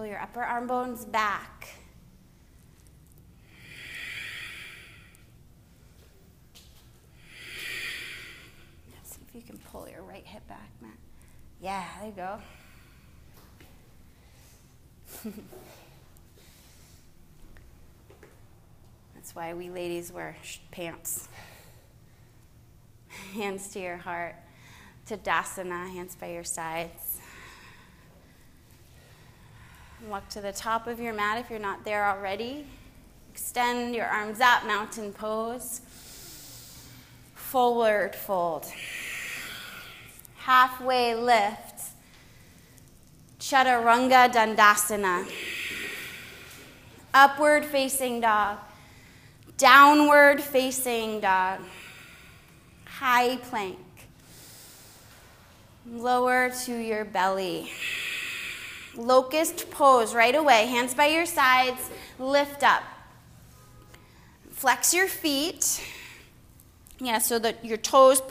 [0.00, 1.68] Pull your upper arm bones back.
[8.94, 10.96] Let's see if you can pull your right hip back, Matt.
[11.60, 12.40] Yeah, there you go.
[19.14, 20.34] That's why we ladies wear
[20.70, 21.28] pants.
[23.34, 24.36] Hands to your heart.
[25.06, 27.09] Tadasana, hands by your sides.
[30.08, 32.64] Walk to the top of your mat if you're not there already.
[33.32, 35.82] Extend your arms up, mountain pose.
[37.34, 38.66] Forward fold.
[40.38, 41.90] Halfway lift.
[43.38, 45.30] Chaturanga Dandasana.
[47.12, 48.58] Upward facing dog.
[49.58, 51.60] Downward facing dog.
[52.86, 53.78] High plank.
[55.86, 57.70] Lower to your belly.
[59.00, 60.66] Locust pose right away.
[60.66, 61.90] Hands by your sides.
[62.18, 62.82] Lift up.
[64.50, 65.82] Flex your feet.
[66.98, 68.22] Yeah, so that your toes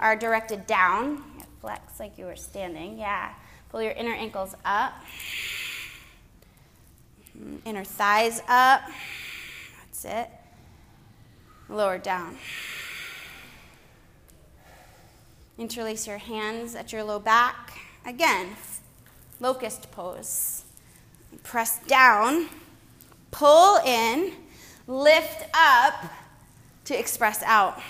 [0.00, 1.22] are directed down.
[1.60, 2.98] Flex like you were standing.
[2.98, 3.34] Yeah.
[3.68, 4.94] Pull your inner ankles up.
[7.38, 8.82] Mm, inner thighs up.
[9.80, 10.30] That's it.
[11.68, 12.36] Lower down.
[15.58, 17.78] Interlace your hands at your low back.
[18.06, 18.48] Again,
[19.40, 20.64] locust pose.
[21.42, 22.48] Press down,
[23.30, 24.32] pull in,
[24.86, 25.94] lift up
[26.84, 27.80] to express out.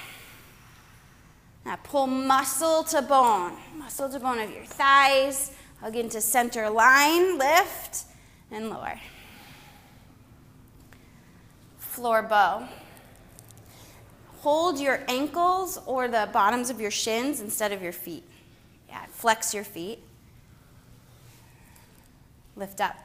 [1.64, 7.38] Now pull muscle to bone, muscle to bone of your thighs, hug into center line,
[7.38, 8.04] lift
[8.50, 9.00] and lower.
[11.78, 12.68] Floor bow.
[14.40, 18.24] Hold your ankles or the bottoms of your shins instead of your feet.
[18.88, 20.00] Yeah, flex your feet.
[22.56, 22.96] Lift up.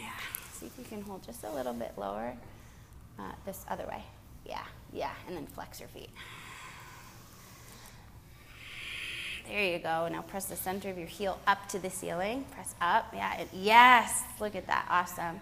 [0.00, 0.10] Yeah,
[0.52, 2.34] see if you can hold just a little bit lower.
[3.18, 4.02] Uh, this other way.
[4.44, 6.10] Yeah, yeah, and then flex your feet.
[9.48, 10.08] There you go.
[10.08, 12.44] Now press the center of your heel up to the ceiling.
[12.50, 13.12] Press up.
[13.14, 14.22] Yeah, it, yes.
[14.40, 14.86] Look at that.
[14.88, 15.38] Awesome.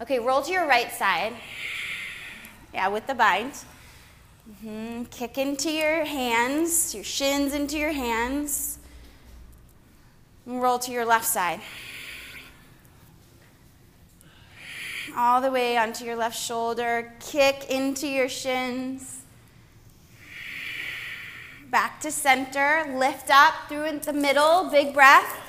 [0.00, 1.32] Okay, roll to your right side.
[2.72, 3.52] Yeah, with the bind.
[4.48, 5.04] Mm-hmm.
[5.04, 8.78] Kick into your hands, your shins into your hands.
[10.46, 11.60] And roll to your left side.
[15.16, 17.12] All the way onto your left shoulder.
[17.20, 19.22] Kick into your shins.
[21.70, 22.94] Back to center.
[22.96, 24.70] Lift up through the middle.
[24.70, 25.42] Big breath.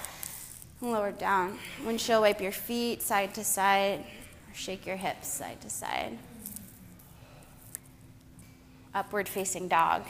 [0.81, 1.57] Lower down.
[1.85, 4.03] Windshield wipe your feet side to side.
[4.53, 6.17] Shake your hips side to side.
[8.93, 10.03] Upward facing dog.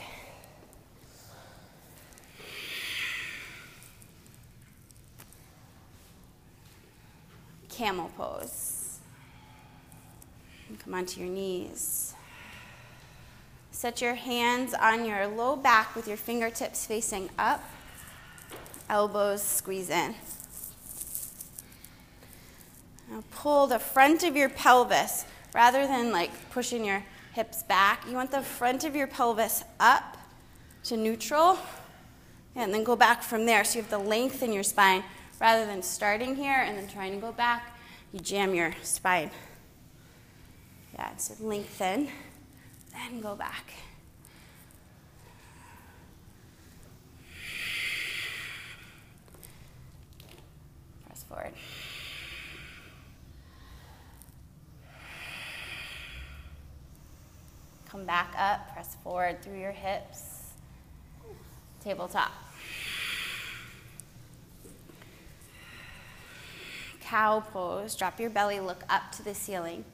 [7.77, 8.97] Camel pose.
[10.83, 12.15] Come onto your knees.
[13.69, 17.63] Set your hands on your low back with your fingertips facing up.
[18.89, 20.15] Elbows squeeze in.
[23.11, 27.03] Now pull the front of your pelvis rather than like pushing your
[27.33, 28.03] hips back.
[28.09, 30.17] You want the front of your pelvis up
[30.85, 31.59] to neutral
[32.55, 33.63] and then go back from there.
[33.63, 35.03] So you have the length in your spine
[35.39, 37.77] rather than starting here and then trying to go back.
[38.11, 39.31] You jam your spine.
[40.93, 42.09] Yeah, so lengthen,
[42.91, 43.73] then go back.
[51.05, 51.53] Press forward.
[57.89, 60.51] Come back up, press forward through your hips.
[61.83, 62.46] Tabletop.
[67.07, 67.95] Cow pose.
[67.95, 69.85] Drop your belly, look up to the ceiling.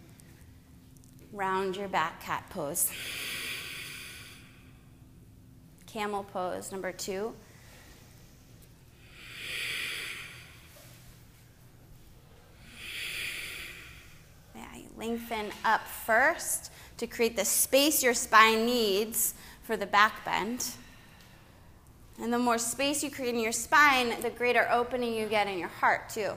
[1.32, 2.91] Round your back, cat pose.
[5.86, 7.36] Camel pose, number two.
[14.55, 14.64] Yeah,
[14.97, 20.66] lengthen up first to create the space your spine needs for the back bend.
[22.20, 25.59] And the more space you create in your spine, the greater opening you get in
[25.59, 26.34] your heart, too.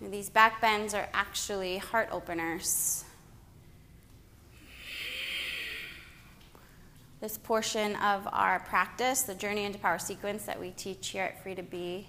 [0.00, 3.04] These back bends are actually heart openers.
[7.20, 11.42] This portion of our practice, the Journey into Power sequence that we teach here at
[11.42, 12.08] Free to Be,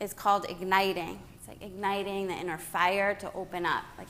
[0.00, 1.20] is called igniting.
[1.36, 3.84] It's like igniting the inner fire to open up.
[3.98, 4.08] Like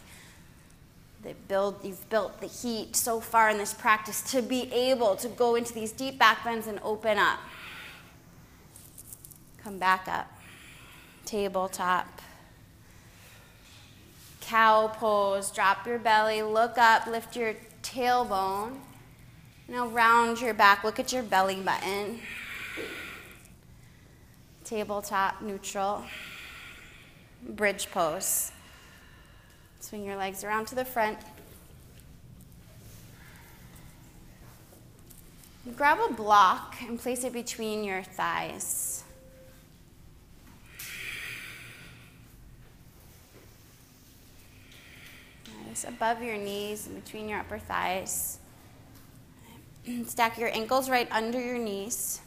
[1.24, 5.28] they build, you've built the heat so far in this practice to be able to
[5.28, 7.40] go into these deep back bends and open up.
[9.59, 10.34] Come back up.
[11.25, 12.20] Tabletop.
[14.41, 15.51] Cow pose.
[15.51, 16.43] Drop your belly.
[16.43, 17.07] Look up.
[17.07, 18.77] Lift your tailbone.
[19.68, 20.85] Now round your back.
[20.85, 22.20] Look at your belly button.
[24.64, 26.05] Tabletop neutral.
[27.43, 28.53] Bridge pose.
[29.81, 31.18] Swing your legs around to the front.
[35.77, 39.05] Grab a block and place it between your thighs.
[45.83, 48.39] Above your knees and between your upper thighs.
[50.07, 52.20] Stack your ankles right under your knees.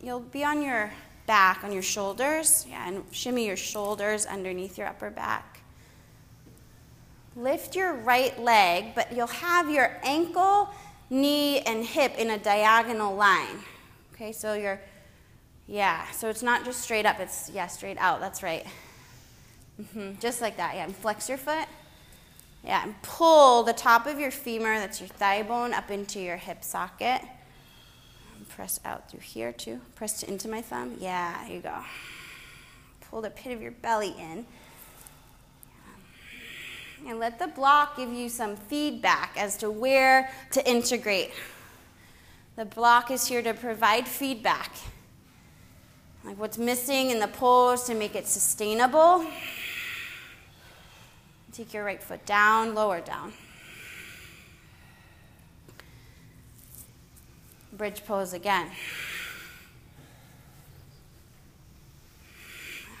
[0.00, 0.92] You'll be on your
[1.26, 2.66] back, on your shoulders.
[2.68, 5.60] Yeah, and shimmy your shoulders underneath your upper back.
[7.34, 10.68] Lift your right leg, but you'll have your ankle,
[11.08, 13.58] knee, and hip in a diagonal line.
[14.14, 14.80] Okay, so you're,
[15.66, 18.20] yeah, so it's not just straight up, it's, yeah, straight out.
[18.20, 18.66] That's right.
[19.80, 20.20] Mm-hmm.
[20.20, 20.84] Just like that, yeah.
[20.84, 21.66] And flex your foot.
[22.64, 26.36] Yeah, and pull the top of your femur, that's your thigh bone, up into your
[26.36, 27.20] hip socket.
[28.50, 29.80] Press out through here too.
[29.94, 30.96] Press into my thumb.
[31.00, 31.74] Yeah, you go.
[33.10, 34.44] Pull the pit of your belly in.
[37.08, 41.32] And let the block give you some feedback as to where to integrate.
[42.56, 44.70] The block is here to provide feedback.
[46.24, 49.26] Like what's missing in the pose to make it sustainable.
[51.52, 53.32] Take your right foot down, lower down.
[57.72, 58.68] Bridge pose again.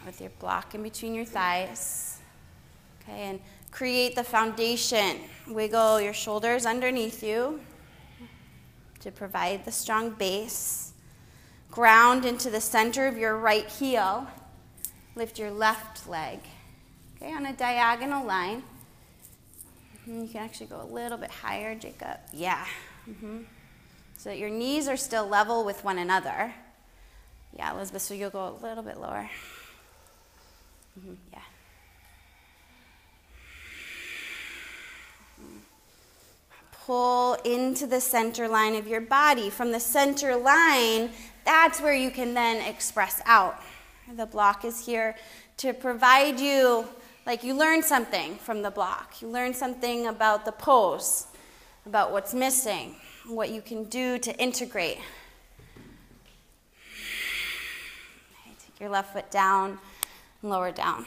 [0.04, 2.18] With your block in between your thighs.
[3.02, 5.18] Okay, and create the foundation.
[5.46, 7.60] Wiggle your shoulders underneath you
[9.00, 10.91] to provide the strong base.
[11.72, 14.28] Ground into the center of your right heel.
[15.16, 16.38] Lift your left leg.
[17.16, 18.62] Okay, on a diagonal line.
[20.06, 22.18] Mm-hmm, you can actually go a little bit higher, Jacob.
[22.32, 22.64] Yeah.
[23.08, 23.38] Mm-hmm.
[24.18, 26.52] So that your knees are still level with one another.
[27.56, 29.28] Yeah, Elizabeth, so you'll go a little bit lower.
[30.98, 31.14] Mm-hmm.
[31.32, 31.40] Yeah.
[36.86, 39.50] pull into the center line of your body.
[39.50, 41.10] From the center line,
[41.44, 43.60] that's where you can then express out.
[44.16, 45.16] The block is here
[45.58, 46.86] to provide you,
[47.26, 49.22] like you learn something from the block.
[49.22, 51.26] You learn something about the pose,
[51.86, 54.98] about what's missing, what you can do to integrate.
[58.40, 59.78] Okay, take your left foot down
[60.42, 61.06] and lower down.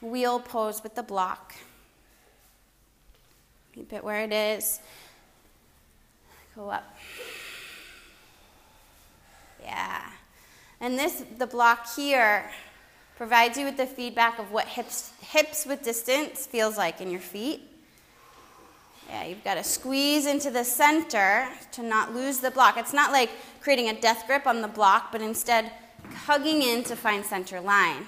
[0.00, 1.54] Wheel pose with the block.
[3.72, 4.80] Keep it where it is.
[6.54, 6.96] Go up.
[9.62, 10.02] Yeah.
[10.80, 12.50] And this, the block here,
[13.16, 17.20] provides you with the feedback of what hips, hips with distance feels like in your
[17.20, 17.62] feet.
[19.08, 22.76] Yeah, you've got to squeeze into the center to not lose the block.
[22.76, 23.30] It's not like
[23.60, 25.70] creating a death grip on the block, but instead
[26.26, 28.06] hugging in to find center line.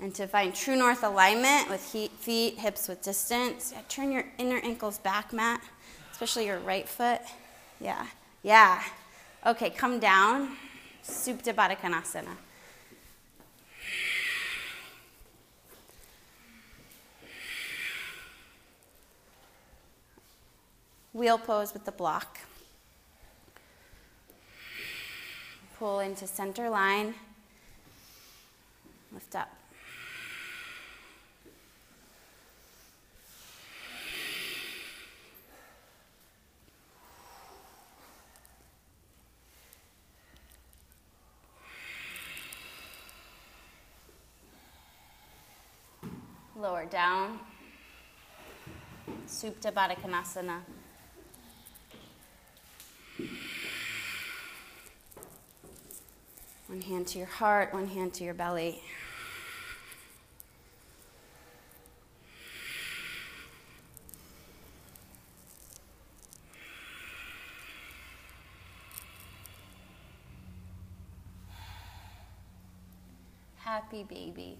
[0.00, 4.58] And to find true north alignment with feet, hips with distance, yeah, turn your inner
[4.58, 5.62] ankles back, Matt,
[6.14, 7.20] especially your right foot.
[7.80, 8.06] Yeah,
[8.44, 8.80] yeah.
[9.44, 10.56] Okay, come down.
[11.02, 12.24] Supta Baddha.
[21.12, 22.38] Wheel pose with the block.
[25.80, 27.14] Pull into center line.
[29.12, 29.50] Lift up.
[46.64, 47.38] Lower down.
[49.26, 50.60] Supta Baddha Konasana.
[56.68, 58.80] One hand to your heart, one hand to your belly.
[73.58, 74.56] Happy baby.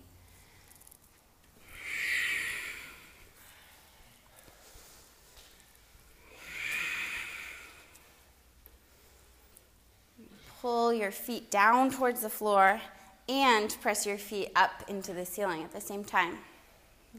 [10.65, 12.81] pull your feet down towards the floor
[13.29, 16.39] and press your feet up into the ceiling at the same time.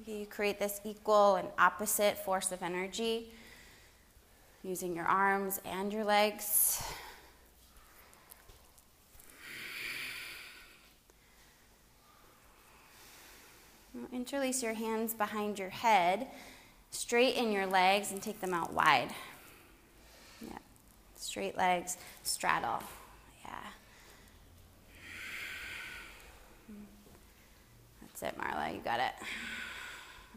[0.06, 3.32] You create this equal and opposite force of energy.
[4.66, 6.84] using your arms and your legs.
[14.12, 16.28] Interlace your hands behind your head,
[16.92, 19.10] straighten your legs, and take them out wide.
[20.42, 20.58] Yeah.
[21.16, 22.82] Straight legs, straddle.
[23.46, 23.72] Yeah.
[28.02, 28.74] That's it, Marla.
[28.74, 29.14] You got it.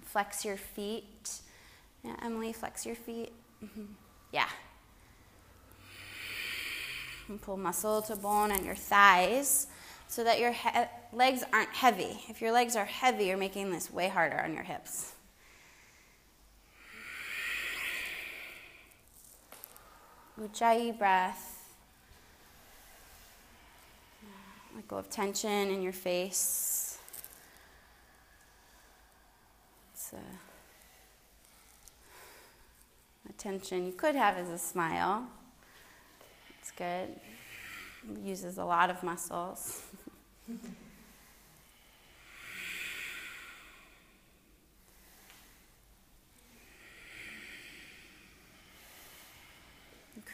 [0.05, 1.41] Flex your feet.
[2.05, 3.33] Yeah, Emily, flex your feet.
[3.65, 3.85] Mm-hmm.
[4.33, 4.49] Yeah.
[7.29, 9.67] And pull muscle to bone on your thighs
[10.09, 10.55] so that your
[11.13, 12.21] legs aren't heavy.
[12.29, 15.13] If your legs are heavy, you're making this way harder on your hips.
[20.41, 21.58] Ujjayi breath.
[24.79, 26.99] Let go of tension in your face.
[29.93, 30.23] It's a,
[33.29, 35.27] a tension you could have as a smile.
[36.61, 37.09] It's good.
[38.09, 39.83] It uses a lot of muscles.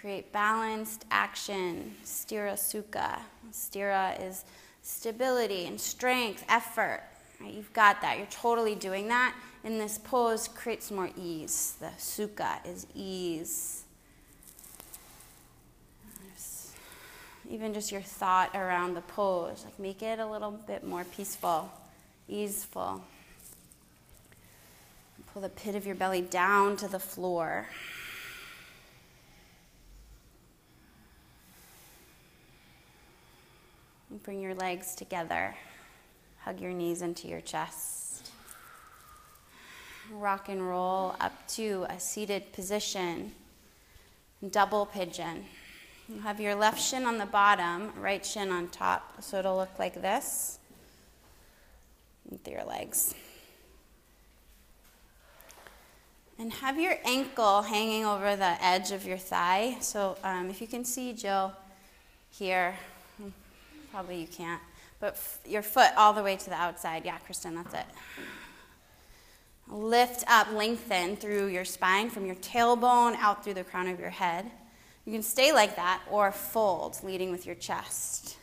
[0.04, 3.20] create balanced action, sthira sukha.
[3.50, 4.44] Sthira is
[4.82, 7.00] stability and strength, effort.
[7.40, 7.54] Right?
[7.54, 8.18] You've got that.
[8.18, 9.34] You're totally doing that.
[9.64, 11.76] In this pose, creates more ease.
[11.80, 13.84] The sukha is ease.
[17.48, 21.72] Even just your thought around the pose, like make it a little bit more peaceful,
[22.28, 23.02] easeful.
[25.32, 27.68] Pull the pit of your belly down to the floor.
[34.22, 35.56] Bring your legs together.
[36.44, 38.30] Hug your knees into your chest.
[40.12, 43.32] Rock and roll up to a seated position.
[44.50, 45.46] Double pigeon.
[46.08, 49.20] You have your left shin on the bottom, right shin on top.
[49.20, 50.58] So it'll look like this
[52.30, 53.14] with your legs.
[56.38, 59.78] And have your ankle hanging over the edge of your thigh.
[59.80, 61.52] So um, if you can see Jill
[62.30, 62.76] here,
[63.94, 64.60] Probably you can't.
[64.98, 65.16] But
[65.46, 67.04] your foot all the way to the outside.
[67.04, 67.86] Yeah, Kristen, that's it.
[69.68, 74.10] Lift up, lengthen through your spine from your tailbone out through the crown of your
[74.10, 74.50] head.
[75.04, 78.36] You can stay like that or fold, leading with your chest.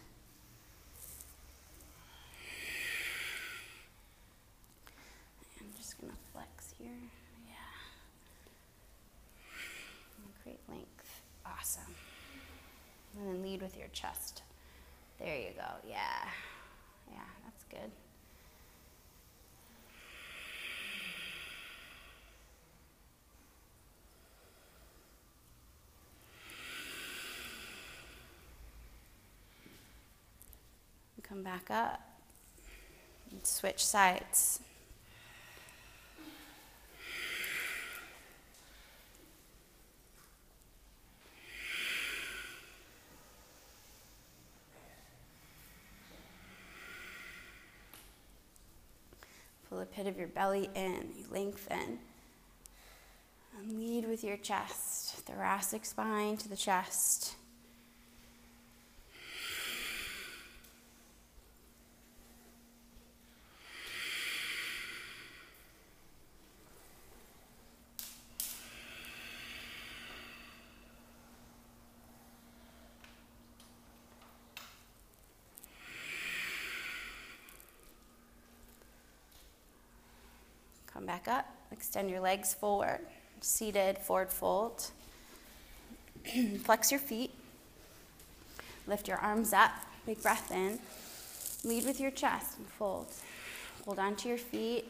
[5.59, 6.87] I'm just going to flex here.
[10.45, 10.53] Yeah.
[10.69, 11.21] Length.
[11.45, 11.93] Awesome.
[13.19, 14.30] And then lead with your chest.
[15.23, 15.61] There you go.
[15.87, 15.97] Yeah.
[17.11, 17.91] Yeah, that's good.
[31.31, 32.01] Come back up.
[33.31, 34.59] And switch sides.
[49.69, 51.99] Pull the pit of your belly in, you lengthen.
[53.57, 57.35] And lead with your chest, thoracic spine to the chest.
[80.93, 82.99] Come back up, extend your legs forward,
[83.41, 84.91] seated, forward fold.
[86.63, 87.31] Flex your feet,
[88.87, 89.71] lift your arms up,
[90.05, 90.79] big breath in.
[91.65, 93.07] Lead with your chest and fold.
[93.83, 94.85] Hold on to your feet.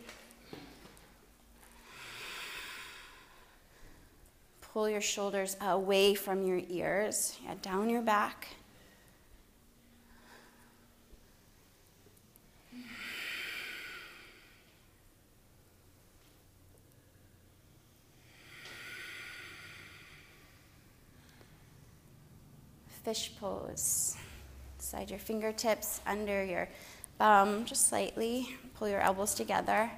[4.61, 8.47] Pull your shoulders away from your ears, yeah, down your back.
[23.03, 24.15] Fish pose.
[24.79, 26.67] Slide your fingertips under your
[27.17, 28.49] bum just slightly.
[28.75, 29.89] Pull your elbows together.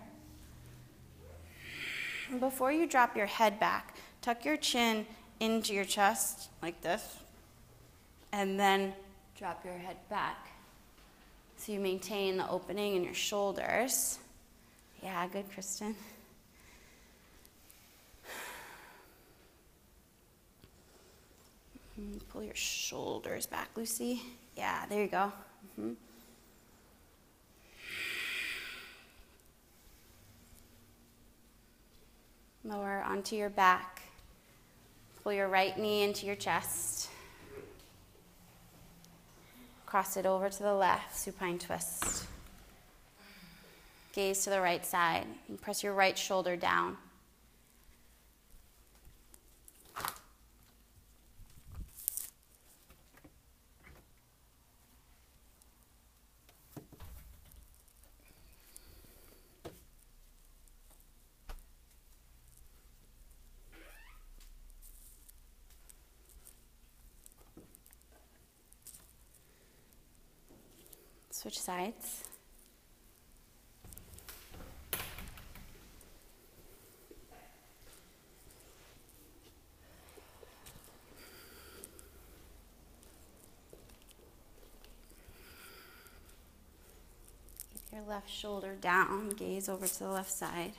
[2.39, 5.05] Before you drop your head back, tuck your chin
[5.39, 7.17] into your chest like this.
[8.31, 8.93] And then
[9.37, 10.47] drop your head back.
[11.57, 14.17] So you maintain the opening in your shoulders.
[15.01, 15.87] Yeah, good, Kristen.
[15.87, 15.99] And mm,
[22.29, 24.21] pull your shoulders back, Lucy.
[24.55, 25.31] Yeah, there you go.
[25.79, 25.93] Mm-hmm.
[32.65, 34.01] Lower onto your back.
[35.21, 37.09] Pull your right knee into your chest.
[39.85, 42.25] Cross it over to the left, supine twist.
[44.13, 46.97] Gaze to the right side and press your right shoulder down.
[71.53, 72.23] Switch sides.
[87.71, 90.73] Keep your left shoulder down, gaze over to the left side.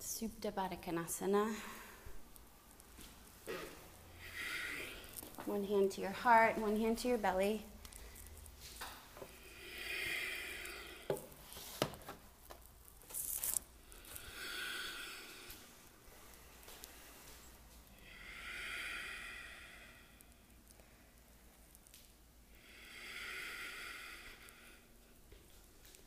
[0.00, 0.52] Supta
[0.84, 1.46] Konasana.
[5.44, 7.64] One hand to your heart, one hand to your belly.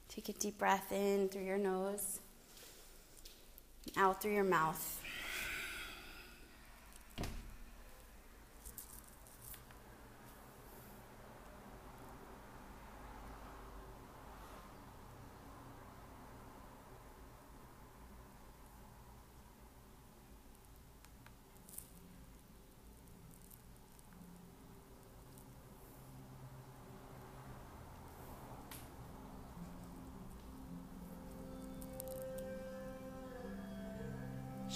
[0.10, 2.22] Take a deep breath in through your nose,
[3.98, 5.05] out through your mouth.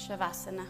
[0.09, 0.65] Shavasana.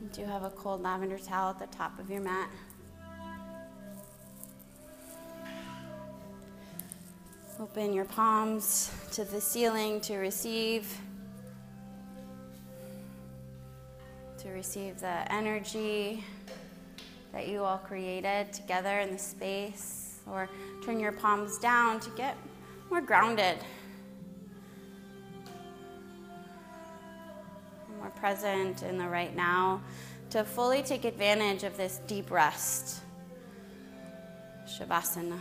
[0.00, 2.48] You do have a cold lavender towel at the top of your mat.
[7.60, 10.90] Open your palms to the ceiling to receive.
[14.38, 16.24] To receive the energy
[17.32, 20.48] that you all created together in the space, or
[20.82, 22.38] turn your palms down to get
[22.88, 23.58] more grounded.
[28.26, 29.80] Present in the right now
[30.30, 32.98] to fully take advantage of this deep rest.
[34.66, 35.38] Shavasana.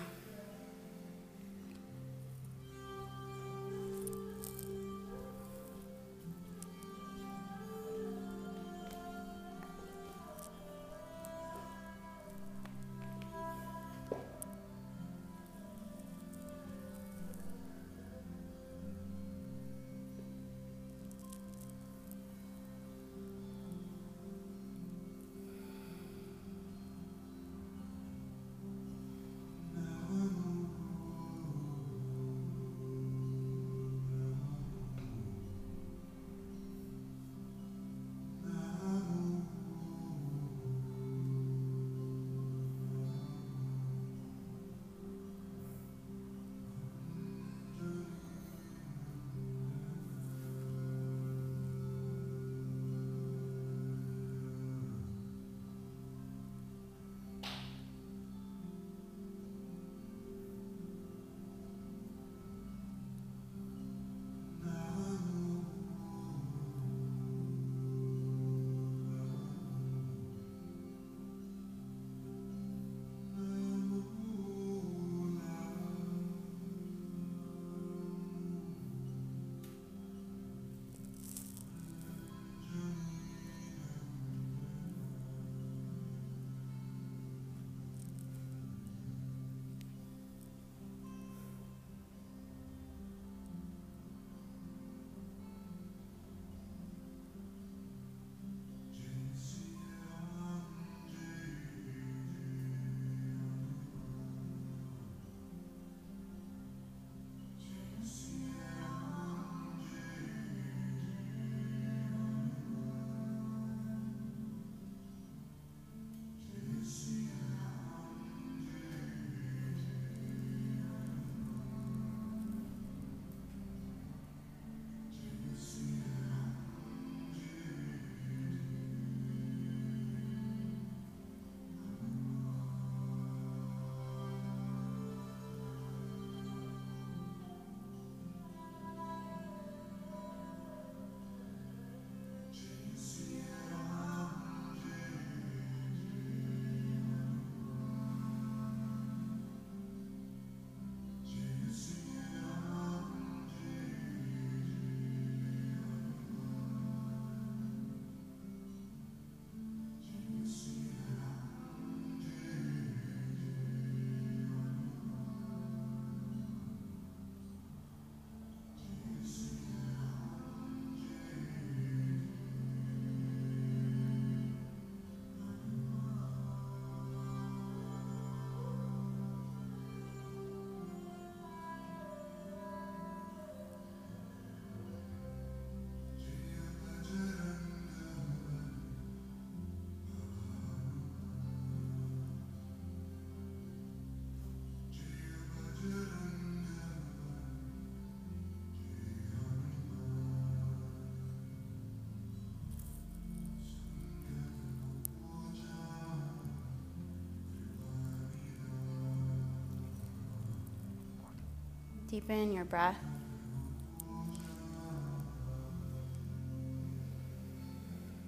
[212.16, 212.96] Deepen your breath.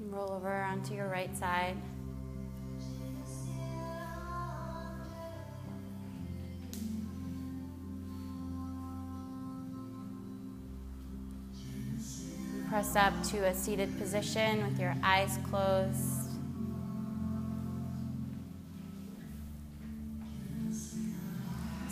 [0.09, 1.77] Roll over onto your right side.
[12.67, 16.16] Press up to a seated position with your eyes closed.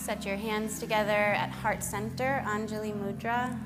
[0.05, 3.59] Set your hands together at heart center, Anjali Mudra.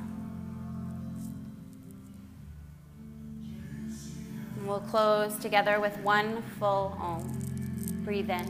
[4.56, 8.02] And we'll close together with one full Om.
[8.06, 8.46] Breathe in.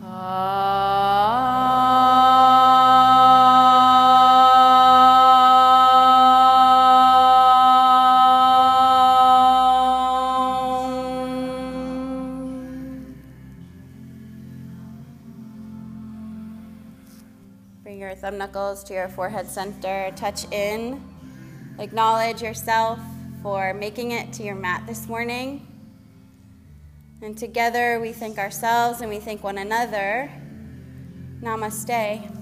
[0.00, 0.10] Bring
[18.46, 20.12] knuckles to your forehead center.
[20.14, 21.02] Touch in.
[21.80, 23.00] Acknowledge yourself
[23.42, 25.66] for making it to your mat this morning.
[27.20, 30.30] And together we thank ourselves and we thank one another.
[31.42, 32.35] Namaste.